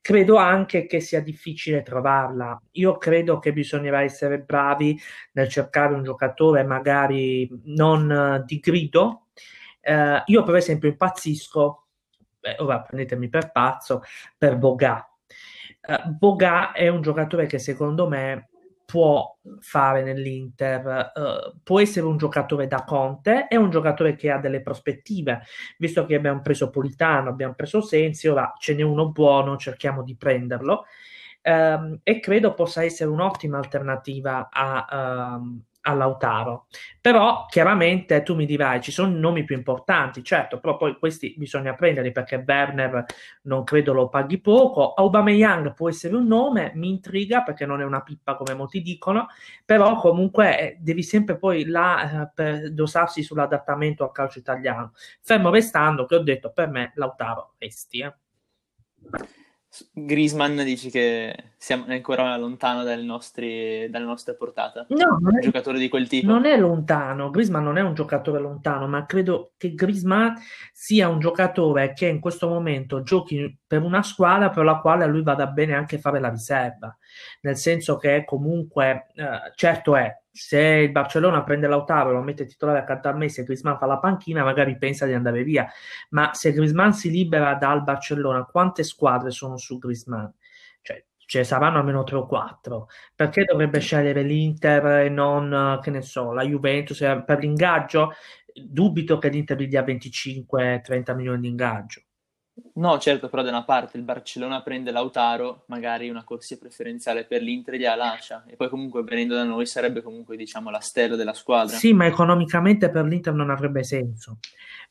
Credo 0.00 0.36
anche 0.36 0.86
che 0.86 1.00
sia 1.00 1.20
difficile 1.20 1.82
trovarla. 1.82 2.60
Io 2.72 2.96
credo 2.98 3.38
che 3.40 3.52
bisognerà 3.52 4.02
essere 4.02 4.38
bravi 4.38 4.98
nel 5.32 5.48
cercare 5.48 5.94
un 5.94 6.04
giocatore 6.04 6.62
magari 6.62 7.48
non 7.64 8.42
di 8.46 8.58
grido. 8.60 9.26
Eh, 9.80 10.22
io, 10.26 10.42
per 10.44 10.54
esempio, 10.54 10.88
impazzisco, 10.88 11.86
beh, 12.40 12.56
ora 12.58 12.80
prendetemi 12.80 13.28
per 13.28 13.50
pazzo, 13.50 14.02
per 14.36 14.56
Boga. 14.56 15.06
Eh, 15.80 16.02
Boga 16.06 16.72
è 16.72 16.88
un 16.88 17.02
giocatore 17.02 17.46
che 17.46 17.58
secondo 17.58 18.08
me 18.08 18.48
può 18.90 19.36
fare 19.60 20.02
nell'Inter. 20.02 21.12
Uh, 21.14 21.60
può 21.62 21.78
essere 21.78 22.06
un 22.06 22.16
giocatore 22.16 22.66
da 22.66 22.84
Conte, 22.84 23.46
è 23.46 23.56
un 23.56 23.68
giocatore 23.68 24.16
che 24.16 24.30
ha 24.30 24.38
delle 24.38 24.62
prospettive, 24.62 25.42
visto 25.76 26.06
che 26.06 26.14
abbiamo 26.14 26.40
preso 26.40 26.70
Politano, 26.70 27.28
abbiamo 27.28 27.52
preso 27.52 27.82
Sensi, 27.82 28.28
ora 28.28 28.50
ce 28.58 28.74
n'è 28.74 28.80
uno 28.80 29.10
buono, 29.10 29.58
cerchiamo 29.58 30.02
di 30.02 30.16
prenderlo. 30.16 30.86
Um, 31.42 32.00
e 32.02 32.18
credo 32.20 32.54
possa 32.54 32.82
essere 32.82 33.10
un'ottima 33.10 33.58
alternativa 33.58 34.48
a, 34.50 35.36
um, 35.36 35.62
a 35.82 35.92
Lautaro. 35.94 36.66
Però 37.00 37.46
chiaramente 37.48 38.22
tu 38.22 38.34
mi 38.34 38.46
dirai 38.46 38.80
ci 38.80 38.90
sono 38.90 39.16
nomi 39.16 39.44
più 39.44 39.56
importanti, 39.56 40.22
certo, 40.22 40.58
però 40.58 40.76
poi 40.76 40.98
questi 40.98 41.34
bisogna 41.36 41.74
prenderli 41.74 42.12
perché 42.12 42.42
Werner 42.46 43.04
non 43.42 43.64
credo 43.64 43.92
lo 43.92 44.08
paghi 44.08 44.40
poco. 44.40 44.92
Aubameyang 44.94 45.74
può 45.74 45.88
essere 45.88 46.14
un 46.16 46.26
nome, 46.26 46.72
mi 46.74 46.88
intriga 46.88 47.42
perché 47.42 47.66
non 47.66 47.80
è 47.80 47.84
una 47.84 48.02
pippa 48.02 48.36
come 48.36 48.54
molti 48.54 48.82
dicono, 48.82 49.28
però 49.64 49.96
comunque 49.96 50.58
eh, 50.58 50.76
devi 50.80 51.02
sempre 51.02 51.38
poi 51.38 51.64
là 51.64 52.32
eh, 52.34 52.70
dosarsi 52.70 53.22
sull'adattamento 53.22 54.04
al 54.04 54.12
calcio 54.12 54.38
italiano. 54.38 54.92
Fermo 55.20 55.50
restando 55.50 56.06
che 56.06 56.16
ho 56.16 56.22
detto 56.22 56.52
per 56.52 56.68
me 56.68 56.92
Lautaro 56.94 57.54
resti. 57.58 58.00
Eh. 58.00 58.14
Grisman 59.92 60.64
dici 60.64 60.88
che 60.88 61.52
siamo 61.58 61.84
ancora 61.88 62.34
lontano 62.38 62.84
dalle, 62.84 63.02
nostri, 63.02 63.88
dalle 63.90 64.06
nostre 64.06 64.34
portate? 64.34 64.86
No, 64.88 65.18
un 65.20 65.36
è, 65.36 65.40
giocatore 65.40 65.78
di 65.78 65.90
quel 65.90 66.08
tipo? 66.08 66.26
Non 66.26 66.46
è 66.46 66.56
lontano, 66.56 67.30
Grisman 67.30 67.64
non 67.64 67.76
è 67.76 67.82
un 67.82 67.92
giocatore 67.92 68.40
lontano, 68.40 68.88
ma 68.88 69.04
credo 69.04 69.52
che 69.58 69.74
Grisman 69.74 70.34
sia 70.72 71.08
un 71.08 71.20
giocatore 71.20 71.92
che 71.92 72.06
in 72.06 72.18
questo 72.18 72.48
momento 72.48 73.02
giochi 73.02 73.58
per 73.66 73.82
una 73.82 74.02
squadra 74.02 74.48
per 74.48 74.64
la 74.64 74.78
quale 74.78 75.04
a 75.04 75.06
lui 75.06 75.22
vada 75.22 75.46
bene 75.46 75.74
anche 75.74 75.98
fare 75.98 76.18
la 76.18 76.30
riserva. 76.30 76.96
Nel 77.42 77.56
senso 77.56 77.96
che 77.96 78.24
comunque, 78.24 79.06
eh, 79.14 79.52
certo 79.54 79.96
è, 79.96 80.12
se 80.30 80.60
il 80.60 80.90
Barcellona 80.90 81.42
prende 81.42 81.66
Lautaro 81.66 82.10
e 82.10 82.12
lo 82.12 82.22
mette 82.22 82.46
titolare 82.46 82.78
accanto 82.78 83.08
a 83.08 83.12
Messi 83.12 83.40
e 83.40 83.44
Griezmann 83.44 83.76
fa 83.76 83.86
la 83.86 83.98
panchina, 83.98 84.44
magari 84.44 84.78
pensa 84.78 85.04
di 85.04 85.12
andare 85.12 85.42
via, 85.42 85.68
ma 86.10 86.32
se 86.32 86.52
Griezmann 86.52 86.90
si 86.90 87.10
libera 87.10 87.54
dal 87.54 87.82
Barcellona, 87.82 88.44
quante 88.44 88.84
squadre 88.84 89.30
sono 89.30 89.56
su 89.56 89.78
Griezmann? 89.78 90.26
Cioè, 90.80 91.04
ce 91.28 91.44
saranno 91.44 91.78
almeno 91.78 92.04
3 92.04 92.16
o 92.16 92.26
4. 92.26 92.88
Perché 93.14 93.44
dovrebbe 93.44 93.80
scegliere 93.80 94.22
l'Inter 94.22 94.86
e 95.04 95.08
non, 95.08 95.78
che 95.82 95.90
ne 95.90 96.02
so, 96.02 96.32
la 96.32 96.42
Juventus 96.42 96.98
per 97.26 97.38
l'ingaggio? 97.40 98.12
Dubito 98.54 99.18
che 99.18 99.28
l'Inter 99.28 99.58
gli 99.58 99.66
dia 99.68 99.82
25-30 99.82 101.14
milioni 101.14 101.40
di 101.40 101.48
ingaggio. 101.48 102.02
No, 102.74 102.98
certo, 102.98 103.28
però 103.28 103.42
da 103.42 103.50
una 103.50 103.64
parte 103.64 103.96
il 103.96 104.02
Barcellona 104.02 104.62
prende 104.62 104.90
Lautaro, 104.90 105.64
magari 105.66 106.08
una 106.08 106.24
corsia 106.24 106.56
preferenziale 106.56 107.24
per 107.24 107.42
l'Inter 107.42 107.74
gliela 107.74 107.94
lascia 107.94 108.44
e 108.46 108.56
poi 108.56 108.68
comunque 108.68 109.02
venendo 109.02 109.34
da 109.34 109.44
noi 109.44 109.66
sarebbe 109.66 110.02
comunque 110.02 110.36
diciamo 110.36 110.70
la 110.70 110.80
stella 110.80 111.16
della 111.16 111.34
squadra. 111.34 111.76
Sì, 111.76 111.92
ma 111.92 112.06
economicamente 112.06 112.90
per 112.90 113.04
l'Inter 113.04 113.34
non 113.34 113.50
avrebbe 113.50 113.84
senso 113.84 114.38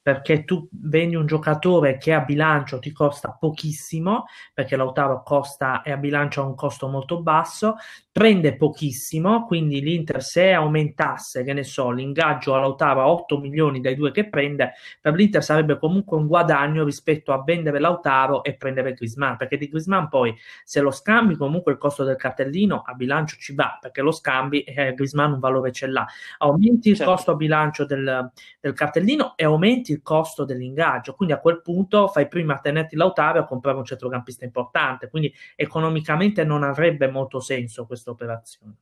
perché 0.08 0.46
tu 0.46 0.66
vendi 0.72 1.16
un 1.16 1.26
giocatore 1.26 1.98
che 1.98 2.14
a 2.14 2.22
bilancio 2.22 2.80
ti 2.80 2.94
costa 2.94 3.36
pochissimo, 3.38 4.24
perché 4.54 4.78
Lautaro 4.78 5.22
costa 5.22 5.82
e 5.82 5.92
a 5.92 5.98
bilancio 5.98 6.42
ha 6.42 6.46
un 6.46 6.56
costo 6.56 6.88
molto 6.88 7.22
basso, 7.22 7.76
prende 8.18 8.56
pochissimo, 8.56 9.46
quindi 9.46 9.80
l'Inter 9.80 10.24
se 10.24 10.52
aumentasse, 10.52 11.44
che 11.44 11.54
ne 11.54 11.62
so, 11.62 11.92
l'ingaggio 11.92 12.56
a 12.56 12.60
Lautaro 12.60 13.02
a 13.02 13.12
8 13.12 13.38
milioni 13.38 13.80
dai 13.80 13.94
due 13.94 14.10
che 14.10 14.28
prende, 14.28 14.74
per 15.00 15.14
l'Inter 15.14 15.44
sarebbe 15.44 15.78
comunque 15.78 16.18
un 16.18 16.26
guadagno 16.26 16.84
rispetto 16.84 17.32
a 17.32 17.44
vendere 17.44 17.80
Lautaro 17.80 18.44
e 18.44 18.56
prendere 18.56 18.94
Grisman, 18.94 19.38
perché 19.38 19.58
di 19.58 19.68
Grisman 19.68 20.10
poi 20.10 20.36
se 20.64 20.82
lo 20.82 20.90
scambi 20.90 21.36
comunque 21.36 21.74
il 21.74 21.78
costo 21.78 22.04
del 22.04 22.16
cartellino 22.16 22.82
a 22.84 22.94
bilancio 22.94 23.38
ci 23.38 23.54
va, 23.54 23.78
perché 23.80 24.02
lo 24.02 24.12
scambi 24.12 24.64
eh, 24.64 24.96
Grisman 24.96 25.34
un 25.34 25.40
valore 25.40 25.72
ce 25.72 25.86
l'ha, 25.86 26.08
aumenti 26.40 26.90
il 26.90 26.96
certo. 26.96 27.12
costo 27.12 27.32
a 27.34 27.36
bilancio 27.36 27.86
del, 27.86 28.32
del 28.60 28.74
cartellino 28.74 29.34
e 29.36 29.46
aumenti 29.46 29.92
il 29.92 30.02
costo 30.02 30.44
dell'ingaggio. 30.44 31.14
Quindi 31.14 31.36
a 31.36 31.40
quel 31.40 31.62
punto 31.62 32.08
fai 32.08 32.28
prima 32.28 32.56
a 32.56 32.60
tenerti 32.60 32.96
Lautaro 32.96 33.42
a 33.42 33.46
comprare 33.46 33.78
un 33.78 33.86
centrocampista 33.86 34.44
importante. 34.44 35.08
Quindi 35.08 35.32
economicamente 35.56 36.44
non 36.44 36.64
avrebbe 36.64 37.08
molto 37.12 37.40
senso 37.40 37.86
questa 38.08 38.12
operazione. 38.12 38.76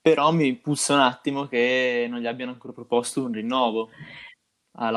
Però 0.00 0.32
mi 0.32 0.56
puzza 0.56 0.94
un 0.94 1.00
attimo 1.00 1.46
che 1.46 2.06
non 2.08 2.20
gli 2.20 2.26
abbiano 2.26 2.52
ancora 2.52 2.72
proposto 2.72 3.24
un 3.24 3.32
rinnovo. 3.32 3.90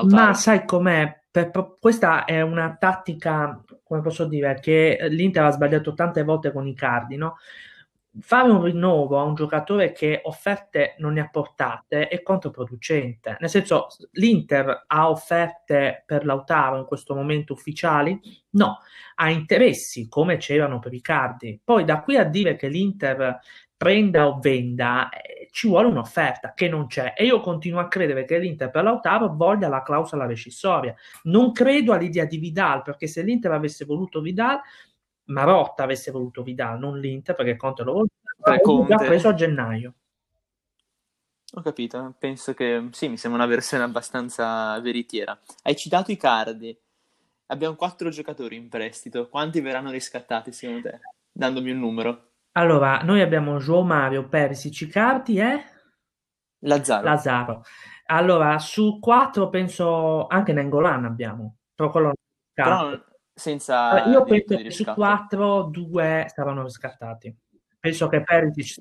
Ma 0.03 0.34
sai 0.34 0.65
com'è? 0.65 1.20
Per, 1.31 1.77
questa 1.79 2.25
è 2.25 2.41
una 2.41 2.75
tattica, 2.77 3.63
come 3.84 4.01
posso 4.01 4.25
dire, 4.25 4.60
che 4.60 4.98
l'Inter 5.10 5.46
ha 5.46 5.51
sbagliato 5.51 5.93
tante 5.93 6.24
volte 6.24 6.51
con 6.51 6.67
i 6.67 6.75
cardi, 6.75 7.15
no? 7.15 7.38
Fare 8.20 8.51
un 8.51 8.62
rinnovo 8.62 9.20
a 9.20 9.24
un 9.24 9.36
giocatore 9.36 9.94
che 9.94 10.22
offerte 10.24 10.96
non 10.98 11.13
ne 11.13 11.22
ha 11.22 11.30
portate 11.30 12.08
è 12.08 12.22
controproducente. 12.22 13.38
Nel 13.39 13.50
senso, 13.50 13.88
l'Inter 14.12 14.84
ha 14.88 15.10
offerte 15.10 16.03
per 16.06 16.25
Lautaro 16.25 16.77
in 16.77 16.86
questo 16.86 17.15
momento 17.15 17.53
ufficiali? 17.53 18.20
No, 18.51 18.80
ha 19.15 19.30
interessi 19.30 20.08
come 20.10 20.38
c'erano 20.38 20.80
per 20.80 20.94
Icardi. 20.94 21.62
Poi 21.63 21.86
da 21.86 22.01
qui 22.01 22.18
a 22.18 22.25
dire 22.25 22.56
che 22.56 22.68
l'Inter 22.68 23.39
prenda 23.82 24.27
o 24.27 24.38
venda, 24.39 25.10
eh, 25.10 25.48
ci 25.50 25.68
vuole 25.68 25.88
un'offerta 25.88 26.53
che 26.53 26.70
non 26.70 26.86
c'è. 26.86 27.13
E 27.18 27.25
io 27.25 27.39
continuo 27.39 27.80
a 27.80 27.88
credere 27.88 28.25
che 28.25 28.38
l'Inter 28.38 28.70
per 28.70 28.84
Lautaro 28.84 29.34
voglia 29.36 29.70
la 29.70 29.82
clausola 29.82 30.27
rescissoria. 30.27 30.94
Non 31.24 31.51
credo 31.51 31.91
all'idea 31.91 32.25
di 32.25 32.38
Vidal, 32.38 32.84
perché 32.84 33.08
se 33.08 33.24
l'Inter 33.24 33.51
avesse 33.51 33.84
voluto 33.86 34.22
Vidal 34.22 34.60
Marotta 35.25 35.84
avesse 35.84 36.12
voluto 36.12 36.44
Vidal, 36.44 36.80
non 36.80 37.00
l'Inter, 37.00 37.36
perché 37.36 37.56
Conte 37.56 37.84
lo 37.84 38.08
voleva, 38.44 38.88
l'ha 38.88 38.98
preso 38.98 39.30
a 39.30 39.34
gennaio. 39.34 39.94
Ho 41.54 41.62
capito, 41.62 42.16
penso 42.18 42.54
che 42.54 42.88
sì, 42.92 43.10
mi 43.10 43.18
sembra 43.18 43.44
una 43.44 43.50
versione 43.50 43.84
abbastanza 43.84 44.80
veritiera. 44.80 45.38
Hai 45.63 45.75
citato 45.75 46.12
i 46.12 46.18
cardi, 46.18 46.78
abbiamo 47.48 47.75
quattro 47.75 48.10
giocatori 48.10 48.56
in 48.56 48.70
prestito, 48.70 49.28
quanti 49.28 49.60
verranno 49.60 49.92
riscattati 49.92 50.51
secondo 50.54 50.90
te? 50.90 51.00
Dandomi 51.32 51.72
un 51.72 51.80
numero. 51.80 52.30
Allora, 52.54 53.01
noi 53.01 53.22
abbiamo 53.22 53.58
João 53.60 53.86
Mario, 53.86 54.28
Perisic, 54.28 54.82
Icardi 54.82 55.40
e... 55.40 55.63
Lazzaro. 56.60 57.04
Lazzaro. 57.04 57.63
Allora, 58.06 58.58
su 58.60 59.00
quattro 59.00 59.50
penso 59.50 60.28
anche 60.28 60.54
Nengolan 60.54 61.06
abbiamo, 61.06 61.58
però 61.74 61.90
quello 61.90 62.13
però 62.54 62.92
senza 63.33 64.05
io 64.05 64.23
penso 64.23 64.55
che 64.55 64.71
su 64.71 64.83
quattro 64.85 65.63
due 65.63 66.25
saranno 66.33 66.63
riscattati. 66.63 67.35
Penso 67.79 68.07
che 68.07 68.21
Perisic 68.21 68.75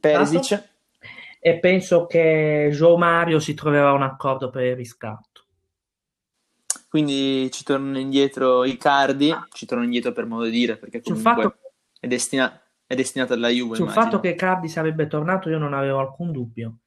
Perisic. 0.00 0.70
e 1.38 1.58
penso 1.58 2.06
che 2.06 2.68
Joe 2.72 2.96
Mario 2.96 3.38
si 3.38 3.54
troverà 3.54 3.92
un 3.92 4.02
accordo 4.02 4.50
per 4.50 4.64
il 4.64 4.76
riscatto. 4.76 5.44
Quindi 6.88 7.48
ci 7.52 7.62
tornano 7.62 7.98
indietro 7.98 8.64
i 8.64 8.76
cardi 8.76 9.32
ci 9.52 9.64
tornano 9.64 9.86
indietro 9.86 10.12
per 10.12 10.26
modo 10.26 10.44
di 10.44 10.50
dire 10.50 10.76
perché 10.76 11.00
comunque 11.00 11.42
fatto... 11.42 11.58
è, 12.00 12.08
destina... 12.08 12.60
è 12.84 12.94
destinato 12.96 13.34
alla 13.34 13.48
Juve 13.48 13.76
sul 13.76 13.84
immagino. 13.84 14.04
fatto 14.04 14.20
che 14.20 14.34
Cardi 14.34 14.68
sarebbe 14.68 15.06
tornato 15.06 15.48
io 15.48 15.58
non 15.58 15.72
avevo 15.72 16.00
alcun 16.00 16.32
dubbio. 16.32 16.78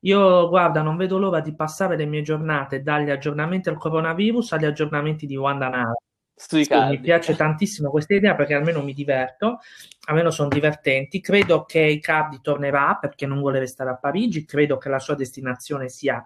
Io, 0.00 0.48
guarda, 0.50 0.82
non 0.82 0.98
vedo 0.98 1.16
l'ora 1.16 1.40
di 1.40 1.54
passare 1.54 1.96
le 1.96 2.04
mie 2.04 2.20
giornate 2.20 2.82
dagli 2.82 3.08
aggiornamenti 3.08 3.70
al 3.70 3.78
coronavirus 3.78 4.52
agli 4.52 4.66
aggiornamenti 4.66 5.24
di 5.24 5.36
Wanda 5.36 5.70
Nara 5.70 5.94
sì, 6.38 6.66
mi 6.70 7.00
piace 7.00 7.34
tantissimo 7.34 7.88
questa 7.88 8.12
idea 8.12 8.34
perché 8.34 8.52
almeno 8.52 8.82
mi 8.82 8.92
diverto, 8.92 9.60
almeno 10.06 10.30
sono 10.30 10.50
divertenti. 10.50 11.22
Credo 11.22 11.64
che 11.64 11.80
Icardi 11.80 12.40
tornerà 12.42 12.98
perché 13.00 13.24
non 13.26 13.38
vuole 13.40 13.58
restare 13.58 13.88
a 13.88 13.96
Parigi, 13.96 14.44
credo 14.44 14.76
che 14.76 14.90
la 14.90 14.98
sua 14.98 15.14
destinazione 15.14 15.88
sia 15.88 16.22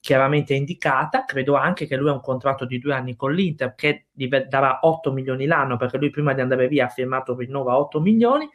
chiaramente 0.00 0.54
indicata. 0.54 1.24
Credo 1.24 1.54
anche 1.54 1.86
che 1.86 1.94
lui 1.96 2.08
ha 2.08 2.14
un 2.14 2.20
contratto 2.20 2.64
di 2.64 2.80
due 2.80 2.94
anni 2.94 3.14
con 3.14 3.32
l'Inter 3.32 3.76
che 3.76 4.06
darà 4.48 4.80
8 4.82 5.12
milioni 5.12 5.46
l'anno 5.46 5.76
perché 5.76 5.98
lui 5.98 6.10
prima 6.10 6.34
di 6.34 6.40
andare 6.40 6.66
via 6.66 6.86
ha 6.86 6.88
firmato 6.88 7.36
rinnova 7.36 7.78
8 7.78 8.00
milioni. 8.00 8.50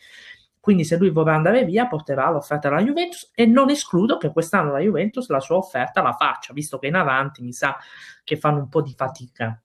Quindi 0.59 0.83
se 0.83 0.97
lui 0.97 1.11
vorrà 1.11 1.33
andare 1.33 1.63
via 1.63 1.87
porterà 1.87 2.29
l'offerta 2.29 2.67
alla 2.67 2.83
Juventus 2.83 3.31
e 3.33 3.45
non 3.45 3.69
escludo 3.69 4.17
che 4.17 4.33
quest'anno 4.33 4.73
la 4.73 4.79
Juventus 4.79 5.29
la 5.29 5.39
sua 5.39 5.55
offerta 5.55 6.01
la 6.01 6.11
faccia, 6.11 6.51
visto 6.51 6.77
che 6.77 6.87
in 6.87 6.95
avanti 6.95 7.41
mi 7.41 7.53
sa 7.53 7.77
che 8.25 8.35
fanno 8.35 8.59
un 8.59 8.67
po' 8.67 8.81
di 8.81 8.93
fatica. 8.93 9.57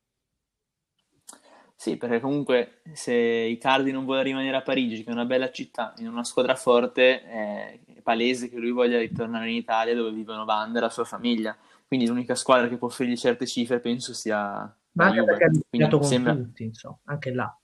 Sì, 1.85 1.99
perché 1.99 2.19
comunque 2.19 2.81
se 2.95 3.13
Icardi 3.13 3.93
non 3.93 4.07
vuole 4.07 4.23
rimanere 4.23 4.57
a 4.57 4.63
Parigi, 4.63 5.05
che 5.05 5.11
è 5.11 5.13
una 5.13 5.27
bella 5.27 5.51
città, 5.51 5.93
in 5.99 6.09
una 6.09 6.25
squadra 6.25 6.55
forte, 6.55 7.23
è 7.23 7.79
palese 8.03 8.49
che 8.49 8.57
lui 8.57 8.71
voglia 8.71 8.99
ritornare 8.99 9.51
in 9.51 9.57
Italia 9.57 9.95
dove 9.95 10.11
vivono 10.11 10.47
Banda 10.47 10.79
e 10.79 10.81
la 10.81 10.89
sua 10.89 11.05
famiglia. 11.05 11.55
Quindi 11.87 12.07
l'unica 12.07 12.37
squadra 12.37 12.69
che 12.69 12.79
può 12.79 12.89
offrirgli 12.89 13.19
certe 13.19 13.47
cifre 13.47 13.81
penso 13.81 14.15
sia 14.15 14.75
Ma 14.93 15.05
anche 15.05 15.19
Juve. 15.19 15.51
litigato 15.51 15.99
con 15.99 16.09
sembra... 16.09 16.35
tutti, 16.35 16.65
insomma, 16.65 16.97
anche 17.05 17.35
là. 17.35 17.55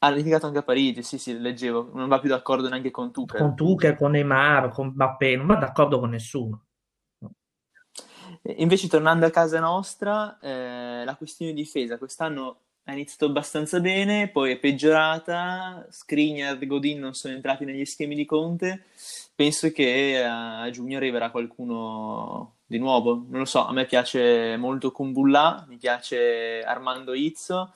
Ha 0.00 0.10
litigato 0.10 0.44
anche 0.44 0.58
a 0.58 0.62
Parigi, 0.62 1.02
sì, 1.02 1.16
sì, 1.16 1.38
leggevo. 1.40 1.92
Non 1.94 2.06
va 2.06 2.20
più 2.20 2.28
d'accordo 2.28 2.68
neanche 2.68 2.90
con 2.90 3.12
Tuchel. 3.12 3.40
Con 3.40 3.56
Tuchel, 3.56 3.96
con 3.96 4.10
Neymar, 4.10 4.72
con 4.72 4.88
Mbappé, 4.88 5.36
non 5.36 5.46
va 5.46 5.54
d'accordo 5.54 5.98
con 6.00 6.10
nessuno. 6.10 6.64
Invece 8.42 8.88
tornando 8.88 9.24
a 9.24 9.30
casa 9.30 9.58
nostra, 9.58 10.38
eh, 10.38 11.02
la 11.02 11.16
questione 11.16 11.54
di 11.54 11.62
difesa, 11.62 11.96
quest'anno 11.96 12.58
ha 12.90 12.92
iniziato 12.92 13.26
abbastanza 13.26 13.80
bene, 13.80 14.28
poi 14.28 14.52
è 14.52 14.58
peggiorata, 14.58 15.86
Skriniar 15.90 16.58
e 16.60 16.66
Godin 16.66 16.98
non 16.98 17.14
sono 17.14 17.34
entrati 17.34 17.64
negli 17.64 17.84
schemi 17.84 18.14
di 18.14 18.24
Conte, 18.24 18.84
penso 19.34 19.70
che 19.70 20.22
a 20.22 20.68
giugno 20.70 20.96
arriverà 20.96 21.30
qualcuno 21.30 22.56
di 22.66 22.78
nuovo, 22.78 23.24
non 23.28 23.40
lo 23.40 23.44
so, 23.44 23.64
a 23.64 23.72
me 23.72 23.86
piace 23.86 24.56
molto 24.56 24.90
Kumbulla, 24.90 25.64
mi 25.68 25.76
piace 25.76 26.62
Armando 26.62 27.14
Izzo, 27.14 27.72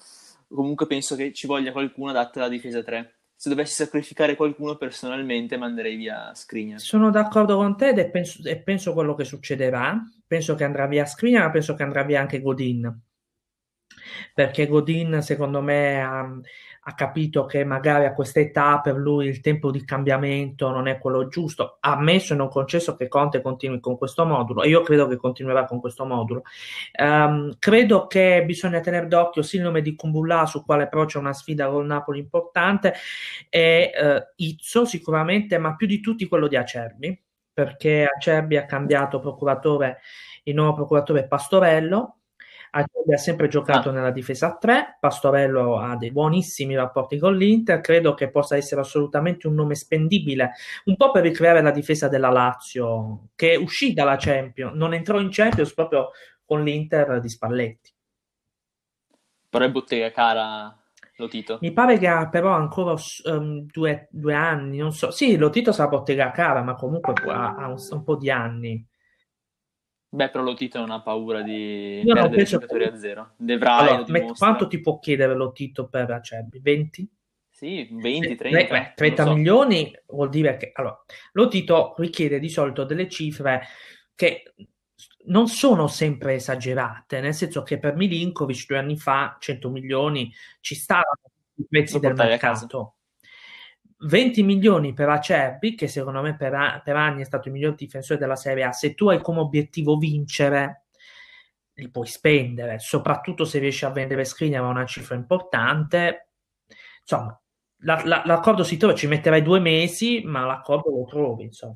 comunque 0.48 0.87
penso 0.87 1.14
che 1.16 1.33
ci 1.33 1.46
voglia 1.46 1.72
qualcuno 1.72 2.11
adatto 2.11 2.38
alla 2.38 2.48
difesa 2.48 2.83
3. 2.83 3.14
Se 3.37 3.48
dovessi 3.48 3.74
sacrificare 3.74 4.37
qualcuno 4.37 4.77
personalmente 4.77 5.57
manderei 5.57 5.96
via 5.96 6.33
Skriniar. 6.35 6.81
Sono 6.81 7.11
d'accordo 7.11 7.57
con 7.57 7.77
te 7.77 7.90
e 7.90 8.09
penso, 8.09 8.40
e 8.48 8.57
penso 8.57 8.92
quello 8.92 9.14
che 9.14 9.24
succederà, 9.24 10.00
penso 10.27 10.55
che 10.55 10.64
andrà 10.64 10.87
via 10.87 11.05
Skriniar, 11.05 11.44
ma 11.44 11.50
penso 11.50 11.74
che 11.74 11.83
andrà 11.83 12.05
via 12.05 12.20
anche 12.20 12.40
Godin 12.40 13.00
perché 14.32 14.66
Godin 14.66 15.20
secondo 15.22 15.60
me 15.60 16.00
ha, 16.02 16.20
ha, 16.20 16.94
capito 16.94 17.44
che 17.46 17.64
magari 17.64 18.04
a 18.04 18.12
questa 18.12 18.40
età 18.40 18.80
per 18.80 18.96
lui 18.96 19.26
il 19.26 19.40
tempo 19.40 19.70
di 19.70 19.84
cambiamento 19.84 20.70
non 20.70 20.88
è 20.88 20.98
quello 20.98 21.28
giusto, 21.28 21.78
ammesso 21.80 22.32
e 22.32 22.36
non 22.36 22.48
concesso 22.48 22.94
che 22.94 23.08
Conte 23.08 23.40
continui 23.40 23.80
con 23.80 23.96
questo 23.96 24.24
modulo 24.24 24.62
e 24.62 24.68
io 24.68 24.82
credo 24.82 25.06
che 25.06 25.16
continuerà 25.16 25.64
con 25.64 25.80
questo 25.80 26.04
modulo. 26.04 26.42
Um, 26.98 27.56
credo 27.58 28.06
che 28.06 28.42
bisogna 28.44 28.80
tenere 28.80 29.06
d'occhio 29.06 29.42
sì 29.42 29.56
il 29.56 29.62
nome 29.62 29.82
di 29.82 29.94
Kumbulla 29.94 30.46
su 30.46 30.64
quale 30.64 30.88
però 30.88 31.04
c'è 31.04 31.18
una 31.18 31.32
sfida 31.32 31.68
con 31.68 31.86
Napoli 31.86 32.18
importante 32.18 32.94
e 33.48 33.90
uh, 33.94 34.32
Izzo 34.36 34.84
sicuramente, 34.84 35.58
ma 35.58 35.74
più 35.76 35.86
di 35.86 36.00
tutti 36.00 36.26
quello 36.26 36.48
di 36.48 36.56
Acerbi 36.56 37.18
perché 37.54 38.04
Acerbi 38.04 38.56
ha 38.56 38.66
cambiato 38.66 39.20
procuratore, 39.20 40.00
il 40.42 40.54
nuovo 40.54 40.74
procuratore 40.74 41.28
Pastorello 41.28 42.18
Acerbi 42.76 43.14
ha 43.14 43.18
sempre 43.18 43.48
giocato 43.48 43.90
ah. 43.90 43.92
nella 43.92 44.10
difesa 44.10 44.48
a 44.48 44.56
3, 44.56 44.98
Pastorello 44.98 45.78
ha 45.78 45.96
dei 45.96 46.10
buonissimi 46.10 46.74
rapporti 46.74 47.18
con 47.18 47.37
l'Inter, 47.37 47.80
credo 47.80 48.14
che 48.14 48.30
possa 48.30 48.56
essere 48.56 48.80
assolutamente 48.80 49.46
un 49.46 49.54
nome 49.54 49.74
spendibile, 49.74 50.52
un 50.87 50.96
po' 50.96 51.12
per 51.12 51.22
ricreare 51.22 51.62
la 51.62 51.70
difesa 51.70 52.08
della 52.08 52.30
Lazio, 52.30 53.28
che 53.37 53.54
uscì 53.54 53.92
dalla 53.92 54.16
Champions, 54.16 54.74
non 54.74 54.92
entrò 54.92 55.20
in 55.20 55.28
Champions 55.30 55.72
proprio 55.72 56.10
con 56.44 56.64
l'Inter 56.64 57.20
di 57.20 57.28
Spalletti. 57.28 57.92
Però 59.48 59.64
è 59.64 59.70
bottega 59.70 60.10
cara 60.10 60.76
lo 61.16 61.28
Tito. 61.28 61.58
Mi 61.60 61.72
pare 61.72 61.98
che 61.98 62.08
ha 62.08 62.28
però 62.28 62.50
ancora 62.50 62.94
um, 63.24 63.66
due, 63.70 64.08
due, 64.10 64.34
anni, 64.34 64.78
non 64.78 64.92
so. 64.92 65.10
Sì, 65.10 65.37
lo 65.37 65.50
Tito 65.50 65.70
sarà 65.70 65.88
bottega 65.88 66.32
cara, 66.32 66.62
ma 66.62 66.74
comunque 66.74 67.14
ha, 67.30 67.54
ha 67.54 67.68
un, 67.68 67.76
un, 67.90 68.02
po' 68.02 68.16
di 68.16 68.30
anni. 68.30 68.84
Beh, 70.14 70.31
però 70.31 70.44
lo 70.44 70.55
Tito 70.55 70.79
non 70.79 70.92
ha 70.92 71.03
paura 71.03 71.42
di 71.42 72.03
Io 72.05 72.14
perdere 72.14 72.42
i 72.42 72.44
giocatori 72.44 72.85
a 72.85 72.96
zero. 72.96 73.33
Devrai 73.37 73.88
allora, 73.88 74.05
met- 74.12 74.38
quanto 74.38 74.68
ti 74.68 74.81
può 74.81 75.00
chiedere 75.00 75.35
lo 75.35 75.50
Tito 75.50 75.88
per 75.88 76.09
Acerbi? 76.09 76.61
20? 76.61 77.11
Sì, 77.50 77.88
20, 77.90 78.37
30. 78.37 78.66
Beh, 78.66 78.92
30 78.94 79.24
so. 79.24 79.35
milioni 79.35 79.92
vuol 80.07 80.29
dire 80.29 80.57
che... 80.57 80.70
Allora, 80.74 81.03
lo 81.33 81.48
Tito 81.48 81.94
richiede 81.96 82.38
di 82.38 82.48
solito 82.48 82.85
delle 82.85 83.09
cifre 83.09 83.62
che 84.14 84.55
non 85.27 85.48
sono 85.48 85.88
sempre 85.88 86.35
esagerate, 86.35 87.20
nel 87.20 87.35
senso 87.35 87.62
che 87.62 87.81
per 87.81 87.96
Milinkovic 87.96 88.66
due 88.66 88.79
anni 88.79 88.96
fa 88.96 89.37
100 89.40 89.68
milioni 89.68 90.33
ci 90.61 90.77
stavano 90.77 91.18
i 91.57 91.66
prezzi 91.68 91.98
del 91.98 92.14
mercato. 92.14 92.94
20 94.06 94.42
milioni 94.42 94.92
per 94.92 95.08
Acerbi, 95.08 95.74
che 95.74 95.88
secondo 95.88 96.20
me 96.20 96.36
per, 96.36 96.82
per, 96.84 96.96
anni 96.96 97.22
è 97.22 97.24
stato 97.24 97.48
il 97.48 97.54
miglior 97.54 97.74
difensore 97.74 98.18
della 98.18 98.36
Serie 98.36 98.64
A, 98.64 98.72
se 98.72 98.94
tu 98.94 99.08
hai 99.08 99.20
come 99.20 99.40
obiettivo 99.40 99.96
vincere, 99.96 100.86
li 101.74 101.90
puoi 101.90 102.06
spendere, 102.06 102.78
soprattutto 102.78 103.44
se 103.44 103.58
riesci 103.58 103.84
a 103.84 103.90
vendere 103.90 104.24
Skriniar 104.24 104.62
a 104.62 104.68
una 104.68 104.84
cifra 104.84 105.14
importante. 105.14 106.28
Insomma, 107.00 107.38
la, 107.78 108.02
la, 108.04 108.22
l'accordo 108.24 108.62
si 108.62 108.76
trova, 108.76 108.94
ci 108.94 109.06
metterai 109.06 109.42
due 109.42 109.60
mesi, 109.60 110.22
ma 110.24 110.44
l'accordo 110.44 110.90
lo 110.90 111.04
trovi, 111.04 111.44
insomma. 111.44 111.74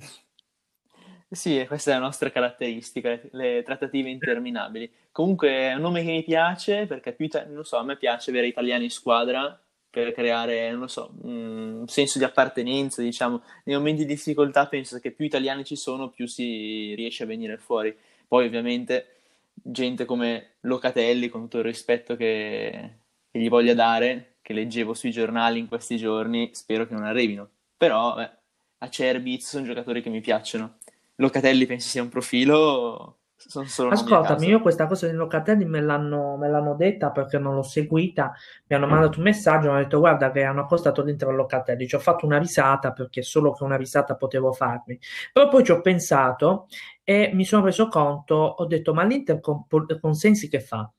Sì, 1.30 1.62
questa 1.66 1.90
è 1.90 1.94
la 1.94 2.00
nostra 2.00 2.30
caratteristica, 2.30 3.20
le, 3.32 3.62
trattative 3.62 4.08
interminabili. 4.08 4.90
Comunque 5.12 5.50
è 5.50 5.74
un 5.74 5.80
nome 5.82 6.02
che 6.02 6.10
mi 6.10 6.22
piace 6.22 6.86
perché 6.86 7.12
più, 7.12 7.28
non 7.48 7.64
so, 7.64 7.76
a 7.76 7.82
me 7.82 7.96
piace 7.96 8.30
avere 8.30 8.46
italiani 8.46 8.84
in 8.84 8.90
squadra 8.90 9.60
per 9.90 10.12
creare, 10.12 10.70
non 10.72 10.88
so, 10.88 11.12
un 11.22 11.84
senso 11.86 12.18
di 12.18 12.24
appartenenza, 12.24 13.02
diciamo. 13.02 13.42
Nei 13.64 13.76
momenti 13.76 14.04
di 14.04 14.14
difficoltà 14.14 14.66
penso 14.66 14.98
che 15.00 15.10
più 15.12 15.24
italiani 15.24 15.64
ci 15.64 15.76
sono, 15.76 16.10
più 16.10 16.26
si 16.26 16.94
riesce 16.94 17.22
a 17.24 17.26
venire 17.26 17.56
fuori. 17.58 17.96
Poi 18.26 18.46
ovviamente 18.46 19.16
gente 19.62 20.04
come 20.04 20.56
Locatelli, 20.60 21.28
con 21.28 21.42
tutto 21.42 21.58
il 21.58 21.64
rispetto 21.64 22.16
che, 22.16 22.98
che 23.30 23.38
gli 23.38 23.48
voglia 23.48 23.74
dare, 23.74 24.36
che 24.42 24.52
leggevo 24.52 24.94
sui 24.94 25.10
giornali 25.10 25.58
in 25.58 25.68
questi 25.68 25.96
giorni, 25.96 26.50
spero 26.52 26.86
che 26.86 26.94
non 26.94 27.04
arrivino. 27.04 27.48
Però, 27.76 28.14
beh, 28.14 28.30
Acerbi 28.78 29.40
sono 29.40 29.64
giocatori 29.64 30.02
che 30.02 30.10
mi 30.10 30.20
piacciono. 30.20 30.78
Locatelli 31.16 31.66
pensi 31.66 31.88
sia 31.88 32.02
un 32.02 32.08
profilo? 32.08 33.16
Ascoltami, 33.54 34.46
io 34.46 34.60
questa 34.60 34.86
cosa 34.86 35.06
di 35.06 35.14
Locatelli 35.14 35.64
me 35.64 35.80
l'hanno, 35.80 36.36
me 36.36 36.50
l'hanno, 36.50 36.74
detta 36.74 37.10
perché 37.10 37.38
non 37.38 37.54
l'ho 37.54 37.62
seguita. 37.62 38.34
Mi 38.66 38.76
hanno 38.76 38.86
mandato 38.86 39.18
un 39.18 39.24
messaggio, 39.24 39.68
mi 39.68 39.74
hanno 39.74 39.82
detto 39.84 39.98
guarda 40.00 40.30
che 40.30 40.42
hanno 40.42 40.60
accostato 40.60 41.02
dentro 41.02 41.30
Locatelli. 41.30 41.88
Ci 41.88 41.94
ho 41.94 41.98
fatto 41.98 42.26
una 42.26 42.38
risata 42.38 42.92
perché 42.92 43.22
solo 43.22 43.52
che 43.52 43.64
una 43.64 43.76
risata 43.76 44.16
potevo 44.16 44.52
farmi. 44.52 44.98
Però 45.32 45.48
poi 45.48 45.64
ci 45.64 45.72
ho 45.72 45.80
pensato 45.80 46.66
e 47.02 47.30
mi 47.32 47.44
sono 47.46 47.64
reso 47.64 47.88
conto, 47.88 48.34
ho 48.34 48.66
detto 48.66 48.92
ma 48.92 49.04
l'Inter 49.04 49.40
con, 49.40 49.64
con 49.66 50.14
Sensi 50.14 50.48
che 50.50 50.60
fa? 50.60 50.90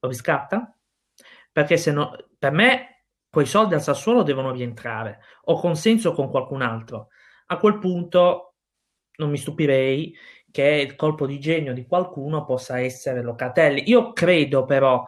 Lo 0.00 0.08
riscatta? 0.08 0.76
Perché 1.50 1.78
se 1.78 1.90
no, 1.90 2.14
per 2.38 2.52
me 2.52 3.04
quei 3.30 3.46
soldi 3.46 3.72
al 3.72 3.82
Sassuolo 3.82 4.22
devono 4.22 4.50
rientrare 4.50 5.20
o 5.44 5.58
consenso 5.58 6.12
con 6.12 6.28
qualcun 6.30 6.60
altro. 6.60 7.08
A 7.46 7.56
quel 7.56 7.78
punto 7.78 8.55
non 9.16 9.30
mi 9.30 9.36
stupirei 9.36 10.14
che 10.50 10.86
il 10.88 10.96
colpo 10.96 11.26
di 11.26 11.38
genio 11.38 11.74
di 11.74 11.86
qualcuno 11.86 12.44
possa 12.44 12.80
essere 12.80 13.22
Locatelli. 13.22 13.88
Io 13.90 14.12
credo 14.12 14.64
però 14.64 15.04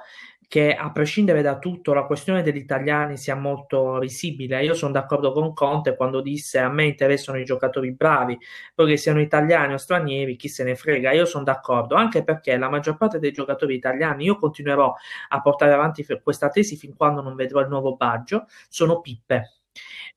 che 0.48 0.74
a 0.74 0.90
prescindere 0.90 1.42
da 1.42 1.58
tutto 1.58 1.92
la 1.92 2.04
questione 2.06 2.42
degli 2.42 2.56
italiani 2.56 3.18
sia 3.18 3.34
molto 3.34 3.98
risibile. 3.98 4.64
Io 4.64 4.72
sono 4.72 4.92
d'accordo 4.92 5.30
con 5.32 5.52
Conte 5.52 5.94
quando 5.94 6.22
disse 6.22 6.58
a 6.58 6.70
me 6.70 6.84
interessano 6.86 7.38
i 7.38 7.44
giocatori 7.44 7.92
bravi, 7.92 8.36
poi 8.74 8.88
che 8.88 8.96
siano 8.96 9.20
italiani 9.20 9.74
o 9.74 9.76
stranieri, 9.76 10.36
chi 10.36 10.48
se 10.48 10.64
ne 10.64 10.74
frega. 10.74 11.12
Io 11.12 11.26
sono 11.26 11.44
d'accordo, 11.44 11.96
anche 11.96 12.24
perché 12.24 12.56
la 12.56 12.70
maggior 12.70 12.96
parte 12.96 13.18
dei 13.18 13.30
giocatori 13.30 13.74
italiani, 13.74 14.24
io 14.24 14.38
continuerò 14.38 14.94
a 15.28 15.40
portare 15.42 15.72
avanti 15.74 16.06
questa 16.22 16.48
tesi 16.48 16.76
fin 16.76 16.96
quando 16.96 17.20
non 17.20 17.34
vedrò 17.34 17.60
il 17.60 17.68
nuovo 17.68 17.96
Baggio, 17.96 18.46
sono 18.70 19.00
pippe. 19.00 19.58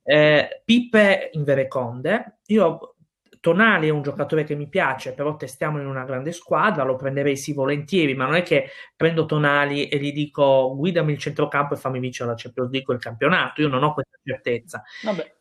Eh, 0.02 0.62
pippe 0.64 1.30
in 1.34 1.44
Vereconde, 1.44 2.40
io 2.48 2.96
Tonali 3.42 3.88
è 3.88 3.92
un 3.92 4.04
giocatore 4.04 4.44
che 4.44 4.56
mi 4.56 4.70
piace, 4.70 5.14
però 5.14 5.36
testiamo 5.36 5.80
in 5.80 5.88
una 5.88 6.06
grande 6.06 6.32
squadra, 6.32 6.84
lo 6.84 6.96
prenderei 6.96 7.36
sì 7.36 7.54
volentieri, 7.54 8.14
ma 8.14 8.26
non 8.26 8.36
è 8.36 8.44
che 8.44 8.70
prendo 8.96 9.26
Tonali 9.26 9.88
e 9.88 9.98
gli 9.98 10.14
dico 10.14 10.74
guidami 10.76 11.12
il 11.12 11.18
centrocampo 11.18 11.74
e 11.74 11.78
fammi 11.78 12.00
vincere 12.00 12.30
la 12.30 12.36
Champions 12.38 12.70
League 12.72 12.94
il 12.94 13.02
campionato, 13.02 13.62
io 13.62 13.68
non 13.68 13.82
ho 13.82 13.94
questa 13.94 14.18
certezza. 14.24 14.84
Vabbè. 15.04 15.40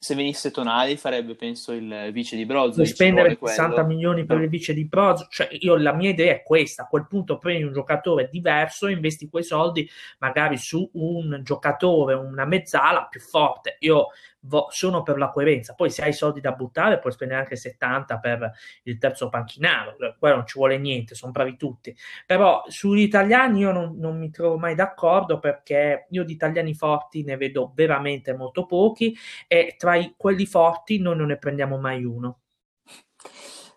Se 0.00 0.14
venisse 0.14 0.52
Tonali 0.52 0.96
farebbe 0.96 1.34
penso 1.34 1.72
il 1.72 2.10
vice 2.12 2.36
di 2.36 2.46
Brozovic 2.46 2.86
spendere 2.86 3.36
60 3.42 3.82
milioni 3.82 4.24
per 4.24 4.36
no. 4.36 4.44
il 4.44 4.48
vice 4.48 4.72
di 4.72 4.86
Brozovic? 4.86 5.32
Cioè 5.32 5.48
io 5.58 5.76
la 5.76 5.92
mia 5.92 6.10
idea 6.10 6.34
è 6.34 6.42
questa 6.44 6.84
a 6.84 6.86
quel 6.86 7.08
punto 7.08 7.36
prendi 7.36 7.64
un 7.64 7.72
giocatore 7.72 8.28
diverso 8.30 8.86
e 8.86 8.92
investi 8.92 9.28
quei 9.28 9.42
soldi 9.42 9.90
magari 10.18 10.56
su 10.56 10.88
un 10.92 11.40
giocatore 11.42 12.14
una 12.14 12.44
mezzala 12.44 13.08
più 13.10 13.18
forte. 13.18 13.76
Io 13.80 14.10
vo- 14.40 14.68
sono 14.70 15.02
per 15.02 15.18
la 15.18 15.30
coerenza 15.30 15.74
poi 15.74 15.90
se 15.90 16.02
hai 16.02 16.12
soldi 16.12 16.40
da 16.40 16.52
buttare 16.52 16.98
puoi 16.98 17.12
spendere 17.12 17.40
anche 17.40 17.56
70 17.56 18.18
per 18.18 18.50
il 18.84 18.98
terzo 18.98 19.28
panchinaro 19.28 19.96
quello 20.18 20.36
non 20.36 20.46
ci 20.46 20.58
vuole 20.58 20.78
niente 20.78 21.14
sono 21.14 21.32
bravi 21.32 21.56
tutti 21.56 21.94
però 22.26 22.62
sugli 22.68 23.00
italiani 23.00 23.60
io 23.60 23.72
non, 23.72 23.96
non 23.98 24.18
mi 24.18 24.30
trovo 24.30 24.58
mai 24.58 24.74
d'accordo 24.74 25.38
perché 25.38 26.06
io 26.10 26.24
di 26.24 26.32
italiani 26.32 26.74
forti 26.74 27.22
ne 27.24 27.36
vedo 27.36 27.72
veramente 27.74 28.34
molto 28.34 28.66
pochi 28.66 29.16
e 29.46 29.74
tra 29.78 29.96
i, 29.96 30.14
quelli 30.16 30.46
forti 30.46 30.98
noi 31.00 31.16
non 31.16 31.26
ne 31.28 31.38
prendiamo 31.38 31.78
mai 31.78 32.04
uno. 32.04 32.40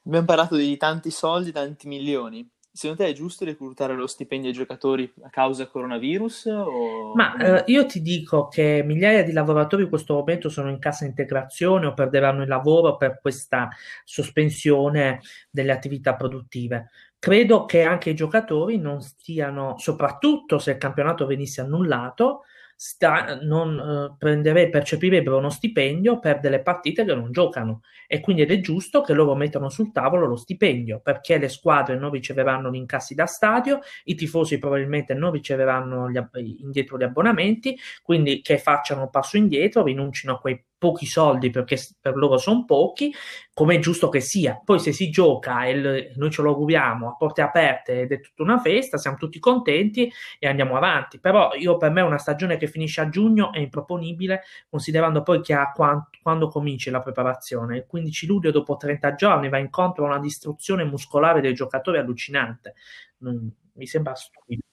Abbiamo 0.06 0.26
parlato 0.26 0.56
di 0.56 0.78
tanti 0.78 1.12
soldi, 1.12 1.52
tanti 1.52 1.88
milioni. 1.88 2.51
Secondo 2.74 3.04
te 3.04 3.10
è 3.10 3.14
giusto 3.14 3.44
reclutare 3.44 3.96
lo 3.96 4.08
stipendio 4.08 4.50
ai 4.50 4.56
giocatori 4.56 5.14
a 5.24 5.30
causa 5.30 5.68
coronavirus? 5.68 6.46
O... 6.46 7.14
Ma 7.16 7.36
eh, 7.36 7.64
io 7.68 7.86
ti 7.86 8.02
dico 8.02 8.48
che 8.48 8.82
migliaia 8.86 9.24
di 9.24 9.34
lavoratori 9.34 9.84
in 9.84 9.90
questo 9.90 10.14
momento 10.14 10.48
sono 10.48 10.70
in 10.70 10.80
cassa 10.80 11.04
integrazione 11.04 11.88
o 11.88 11.94
perderanno 11.94 12.44
il 12.44 12.48
lavoro 12.48 12.96
per 12.96 13.20
questa 13.20 13.68
sospensione 14.06 15.20
delle 15.50 15.74
attività 15.74 16.16
produttive. 16.16 16.92
Credo 17.20 17.66
che 17.66 17.84
anche 17.84 18.12
i 18.12 18.16
giocatori 18.16 18.78
non 18.78 19.02
stiano, 19.02 19.78
soprattutto 19.78 20.58
se 20.58 20.72
il 20.72 20.78
campionato 20.78 21.26
venisse 21.26 21.60
annullato, 21.60 22.44
sta, 22.84 23.38
non 23.40 23.78
eh, 23.78 24.16
prendere, 24.18 24.68
percepirebbero 24.68 25.38
uno 25.38 25.52
stipendio 25.52 26.18
per 26.18 26.40
delle 26.40 26.64
partite 26.64 27.06
che 27.06 27.14
non 27.14 27.32
giocano. 27.32 27.82
E 28.08 28.22
quindi 28.22 28.42
ed 28.42 28.50
è 28.50 28.60
giusto 28.60 29.02
che 29.02 29.14
loro 29.14 29.36
mettano 29.36 29.70
sul 29.70 29.92
tavolo 29.92 30.26
lo 30.26 30.36
stipendio 30.36 31.00
perché 31.00 31.38
le 31.38 31.48
squadre 31.48 31.96
non 31.96 32.10
riceveranno 32.10 32.72
gli 32.72 32.78
incassi 32.78 33.14
da 33.14 33.28
stadio, 33.28 33.82
i 34.06 34.16
tifosi 34.16 34.58
probabilmente 34.58 35.14
non 35.14 35.32
riceveranno 35.32 36.10
gli, 36.10 36.20
indietro 36.62 36.98
gli 36.98 37.04
abbonamenti, 37.04 37.78
quindi 38.02 38.42
che 38.42 38.58
facciano 38.58 39.02
un 39.02 39.10
passo 39.12 39.38
indietro, 39.38 39.84
rinuncino 39.84 40.34
a 40.34 40.40
quei 40.40 40.60
pochi 40.82 41.06
soldi 41.06 41.52
perché 41.52 41.78
per 42.02 42.16
loro 42.16 42.40
sono 42.40 42.66
pochi, 42.66 43.14
come 43.54 43.76
è 43.76 43.80
giusto 43.80 44.10
che 44.10 44.20
sia. 44.20 44.60
Poi 44.66 44.80
se 44.80 44.92
si 44.92 45.12
gioca 45.12 45.66
e 45.66 46.12
noi 46.16 46.32
ce 46.32 46.42
lo 46.42 46.50
auguriamo 46.50 47.08
a 47.08 47.16
porte 47.16 47.44
aperte 47.44 48.02
ed 48.02 48.12
è 48.12 48.20
tutta 48.20 48.42
una 48.42 48.58
festa, 48.58 48.98
siamo 48.98 49.16
tutti 49.16 49.38
contenti 49.38 50.12
e 50.40 50.48
andiamo 50.48 50.76
avanti. 50.76 51.20
Però 51.20 51.54
io 51.54 51.78
per 51.78 51.92
me 51.92 52.02
una 52.02 52.18
stagione 52.18 52.58
che 52.58 52.66
finisce 52.66 53.00
a 53.02 53.10
giugno 53.10 53.54
è 53.54 53.60
improponibile, 53.60 54.42
considerando 54.68 55.22
poi 55.22 55.42
che 55.42 55.54
a 55.54 55.72
quando, 55.72 56.10
quando 56.20 56.48
cominci 56.48 56.90
la 56.90 57.00
preparazione. 57.00 57.78
Il 57.78 57.86
15 57.86 58.26
luglio 58.26 58.50
dopo 58.50 58.76
30 58.76 59.14
giorni 59.14 59.50
va 59.50 59.60
incontro 59.60 60.06
a 60.06 60.08
una 60.08 60.20
distruzione 60.20 60.84
muscolare 60.84 61.42
dei 61.42 61.54
giocatori 61.54 62.00
allucinante. 62.00 62.74
Non, 63.18 63.54
mi 63.74 63.86
sembra 63.86 64.16
stupido. 64.16 64.64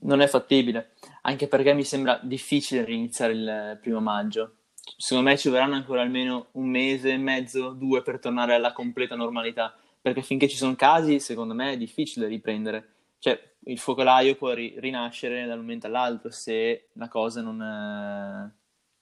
Non 0.00 0.22
è 0.22 0.26
fattibile, 0.28 0.94
anche 1.22 1.46
perché 1.46 1.74
mi 1.74 1.84
sembra 1.84 2.18
difficile 2.22 2.90
iniziare 2.90 3.32
il 3.34 3.78
primo 3.82 4.00
maggio 4.00 4.54
secondo 4.96 5.30
me 5.30 5.36
ci 5.36 5.48
vorranno 5.48 5.74
ancora 5.74 6.02
almeno 6.02 6.48
un 6.52 6.68
mese 6.68 7.12
e 7.12 7.16
mezzo, 7.16 7.70
due 7.70 8.02
per 8.02 8.18
tornare 8.18 8.54
alla 8.54 8.72
completa 8.72 9.14
normalità, 9.14 9.76
perché 10.00 10.22
finché 10.22 10.48
ci 10.48 10.56
sono 10.56 10.74
casi, 10.74 11.20
secondo 11.20 11.54
me 11.54 11.72
è 11.72 11.76
difficile 11.76 12.26
riprendere. 12.26 12.88
Cioè, 13.18 13.38
il 13.64 13.78
focolaio 13.78 14.36
può 14.36 14.52
ri- 14.52 14.74
rinascere 14.78 15.46
da 15.46 15.54
un 15.54 15.60
momento 15.60 15.86
all'altro 15.86 16.30
se 16.30 16.88
la 16.94 17.08
cosa 17.08 17.42
non, 17.42 17.60
è... 17.60 18.50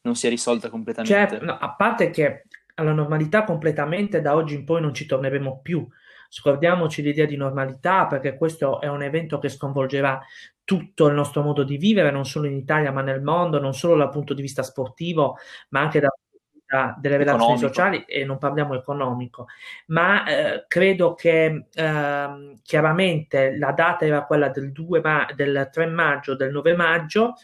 non 0.03 0.15
si 0.15 0.27
è 0.27 0.31
risolta 0.31 0.69
completamente. 0.69 1.37
Cioè, 1.37 1.45
no, 1.45 1.57
a 1.59 1.71
parte 1.75 2.11
che 2.11 2.45
alla 2.75 2.93
normalità 2.93 3.45
completamente 3.45 4.21
da 4.21 4.35
oggi 4.35 4.55
in 4.55 4.65
poi 4.65 4.81
non 4.81 4.95
ci 4.95 5.07
torneremo 5.07 5.61
più. 5.63 5.87
scordiamoci 6.29 7.03
l'idea 7.03 7.27
di 7.27 7.37
normalità 7.37 8.07
perché 8.07 8.37
questo 8.37 8.81
è 8.81 8.89
un 8.89 9.03
evento 9.03 9.39
che 9.39 9.49
sconvolgerà 9.49 10.21
tutto 10.69 11.07
il 11.07 11.15
nostro 11.15 11.41
modo 11.43 11.63
di 11.63 11.79
vivere, 11.79 12.11
non 12.11 12.27
solo 12.27 12.47
in 12.47 12.55
Italia 12.55 12.93
ma 12.93 13.01
nel 13.01 13.23
mondo, 13.23 13.59
non 13.59 13.73
solo 13.73 13.97
dal 13.97 14.11
punto 14.11 14.35
di 14.35 14.43
vista 14.43 14.63
sportivo, 14.63 15.39
ma 15.71 15.81
anche 15.81 15.99
dal 15.99 16.11
punto 16.11 16.37
di 16.43 16.59
vista 16.59 16.95
delle 17.01 17.17
relazioni 17.17 17.55
economico. 17.55 17.69
sociali 17.69 18.05
e 18.07 18.25
non 18.27 18.37
parliamo 18.37 18.75
economico. 18.75 19.47
Ma 19.87 20.27
eh, 20.27 20.65
credo 20.69 21.15
che 21.15 21.69
eh, 21.73 22.55
chiaramente 22.63 23.57
la 23.57 23.73
data 23.73 24.05
era 24.05 24.27
quella 24.27 24.51
del, 24.51 24.71
2 24.71 25.01
ma- 25.01 25.27
del 25.35 25.71
3 25.73 25.87
maggio, 25.87 26.37
del 26.37 26.51
9 26.51 26.77
maggio 26.77 27.37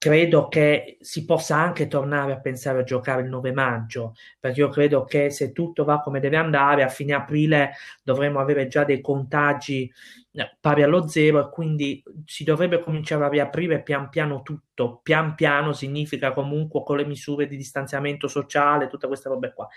credo 0.00 0.48
che 0.48 0.96
si 1.00 1.26
possa 1.26 1.56
anche 1.56 1.86
tornare 1.86 2.32
a 2.32 2.40
pensare 2.40 2.80
a 2.80 2.84
giocare 2.84 3.20
il 3.20 3.28
9 3.28 3.52
maggio, 3.52 4.14
perché 4.40 4.60
io 4.60 4.70
credo 4.70 5.04
che 5.04 5.28
se 5.28 5.52
tutto 5.52 5.84
va 5.84 6.00
come 6.00 6.20
deve 6.20 6.38
andare, 6.38 6.82
a 6.82 6.88
fine 6.88 7.12
aprile 7.12 7.72
dovremo 8.02 8.40
avere 8.40 8.66
già 8.66 8.82
dei 8.84 9.02
contagi 9.02 9.92
pari 10.60 10.82
allo 10.82 11.08
zero 11.08 11.40
e 11.40 11.50
quindi 11.50 12.02
si 12.24 12.44
dovrebbe 12.44 12.80
cominciare 12.80 13.24
a 13.24 13.28
riaprire 13.28 13.82
pian 13.82 14.08
piano 14.08 14.42
tutto. 14.42 15.00
Pian 15.02 15.34
piano 15.34 15.72
significa 15.72 16.32
comunque 16.32 16.82
con 16.84 16.96
le 16.96 17.04
misure 17.04 17.46
di 17.46 17.56
distanziamento 17.56 18.28
sociale, 18.28 18.86
tutte 18.86 19.06
queste 19.06 19.28
robe 19.28 19.52
qua. 19.52 19.68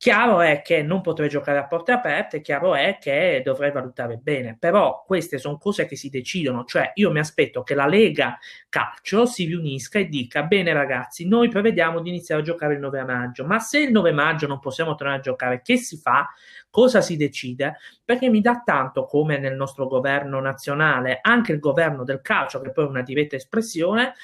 Chiaro 0.00 0.40
è 0.40 0.62
che 0.62 0.80
non 0.84 1.00
potrei 1.00 1.28
giocare 1.28 1.58
a 1.58 1.66
porte 1.66 1.90
aperte, 1.90 2.40
chiaro 2.40 2.76
è 2.76 2.98
che 3.00 3.42
dovrei 3.44 3.72
valutare 3.72 4.16
bene, 4.16 4.56
però 4.56 5.02
queste 5.04 5.38
sono 5.38 5.58
cose 5.58 5.86
che 5.86 5.96
si 5.96 6.08
decidono, 6.08 6.64
cioè 6.64 6.92
io 6.94 7.10
mi 7.10 7.18
aspetto 7.18 7.64
che 7.64 7.74
la 7.74 7.88
Lega 7.88 8.38
Calcio 8.68 9.26
si 9.26 9.46
riunisca 9.46 9.98
e 9.98 10.06
dica 10.06 10.44
bene 10.44 10.72
ragazzi, 10.72 11.26
noi 11.26 11.48
prevediamo 11.48 12.00
di 12.00 12.10
iniziare 12.10 12.42
a 12.42 12.44
giocare 12.44 12.74
il 12.74 12.78
9 12.78 13.02
maggio, 13.02 13.44
ma 13.44 13.58
se 13.58 13.80
il 13.80 13.90
9 13.90 14.12
maggio 14.12 14.46
non 14.46 14.60
possiamo 14.60 14.94
tornare 14.94 15.18
a 15.18 15.22
giocare, 15.22 15.62
che 15.62 15.76
si 15.76 15.96
fa? 15.96 16.28
Cosa 16.70 17.00
si 17.00 17.16
decide? 17.16 17.78
Perché 18.04 18.28
mi 18.28 18.40
dà 18.40 18.62
tanto 18.64 19.04
come 19.04 19.36
nel 19.38 19.56
nostro 19.56 19.87
governo 19.88 20.40
nazionale, 20.40 21.18
anche 21.20 21.52
il 21.52 21.58
governo 21.58 22.04
del 22.04 22.20
calcio, 22.20 22.60
che 22.60 22.70
poi 22.70 22.84
è 22.84 22.88
una 22.88 23.02
diretta 23.02 23.36
espressione, 23.36 24.14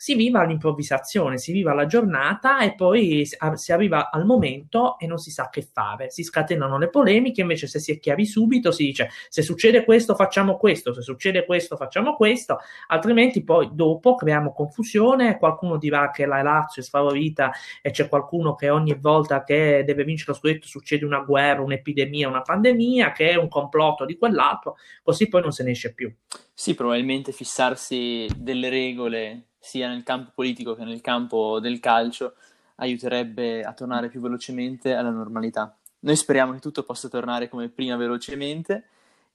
si 0.00 0.14
viva 0.14 0.42
all'improvvisazione, 0.42 1.38
si 1.38 1.50
viva 1.50 1.74
la 1.74 1.84
giornata 1.84 2.60
e 2.60 2.76
poi 2.76 3.28
si 3.54 3.72
arriva 3.72 4.10
al 4.10 4.24
momento 4.24 4.96
e 4.96 5.08
non 5.08 5.18
si 5.18 5.32
sa 5.32 5.48
che 5.50 5.62
fare. 5.62 6.08
Si 6.10 6.22
scatenano 6.22 6.78
le 6.78 6.88
polemiche, 6.88 7.40
invece 7.40 7.66
se 7.66 7.80
si 7.80 7.90
è 7.90 7.98
chiari 7.98 8.24
subito 8.24 8.70
si 8.70 8.84
dice 8.84 9.10
se 9.28 9.42
succede 9.42 9.84
questo 9.84 10.14
facciamo 10.14 10.56
questo, 10.56 10.94
se 10.94 11.02
succede 11.02 11.44
questo 11.44 11.76
facciamo 11.76 12.14
questo, 12.14 12.58
altrimenti 12.86 13.42
poi 13.42 13.70
dopo 13.72 14.14
creiamo 14.14 14.52
confusione, 14.52 15.36
qualcuno 15.36 15.78
dirà 15.78 16.12
che 16.12 16.26
la 16.26 16.42
Lazio 16.42 16.80
è 16.80 16.84
sfavorita 16.84 17.50
e 17.82 17.90
c'è 17.90 18.08
qualcuno 18.08 18.54
che 18.54 18.70
ogni 18.70 18.94
volta 18.94 19.42
che 19.42 19.82
deve 19.84 20.04
vincere 20.04 20.30
lo 20.30 20.38
scudetto 20.38 20.68
succede 20.68 21.04
una 21.04 21.22
guerra, 21.22 21.62
un'epidemia, 21.62 22.28
una 22.28 22.42
pandemia, 22.42 23.10
che 23.10 23.30
è 23.30 23.34
un 23.34 23.48
complotto 23.48 24.04
di 24.04 24.16
quell'altro, 24.16 24.76
così 25.02 25.28
poi 25.28 25.42
non 25.42 25.50
se 25.50 25.64
ne 25.64 25.72
esce 25.72 25.92
più. 25.92 26.14
Sì, 26.54 26.76
probabilmente 26.76 27.32
fissarsi 27.32 28.28
delle 28.36 28.68
regole 28.68 29.47
sia 29.58 29.88
nel 29.88 30.02
campo 30.02 30.30
politico 30.34 30.74
che 30.74 30.84
nel 30.84 31.00
campo 31.00 31.60
del 31.60 31.80
calcio, 31.80 32.34
aiuterebbe 32.76 33.62
a 33.62 33.72
tornare 33.72 34.08
più 34.08 34.20
velocemente 34.20 34.94
alla 34.94 35.10
normalità. 35.10 35.76
Noi 36.00 36.16
speriamo 36.16 36.52
che 36.52 36.60
tutto 36.60 36.84
possa 36.84 37.08
tornare 37.08 37.48
come 37.48 37.68
prima 37.68 37.96
velocemente 37.96 38.84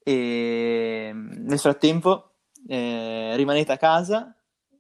e 0.01 1.12
nel 1.13 1.59
frattempo 1.59 2.31
eh, 2.67 3.33
rimanete 3.36 3.71
a 3.71 3.77
casa 3.77 4.33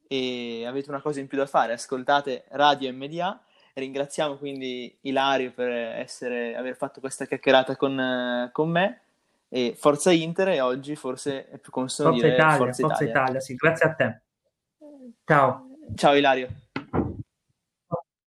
e 0.07 0.65
avete 0.65 0.89
una 0.89 1.01
cosa 1.01 1.19
in 1.19 1.27
più 1.27 1.37
da 1.37 1.45
fare, 1.45 1.73
ascoltate 1.73 2.45
Radio 2.49 2.91
MDA. 2.93 3.41
Ringraziamo 3.73 4.37
quindi 4.37 4.95
Ilario 5.01 5.51
per 5.51 5.69
essere, 5.69 6.55
aver 6.55 6.75
fatto 6.75 6.99
questa 6.99 7.25
chiacchierata 7.25 7.75
con, 7.75 8.49
con 8.53 8.69
me 8.69 9.01
e 9.49 9.75
Forza 9.77 10.11
Inter 10.11 10.49
e 10.49 10.61
oggi 10.61 10.95
forse 10.95 11.49
è 11.49 11.57
più 11.57 11.71
consono 11.71 12.11
Forza 12.11 12.27
Italia, 12.27 12.57
Forza 12.57 12.81
Italia. 12.81 12.87
Forza 12.87 13.03
Italia, 13.03 13.39
sì, 13.39 13.55
grazie 13.55 13.89
a 13.89 13.93
te. 13.93 14.21
Ciao. 15.27 15.61
Ciao 15.95 16.15
Ilario. 16.15 16.62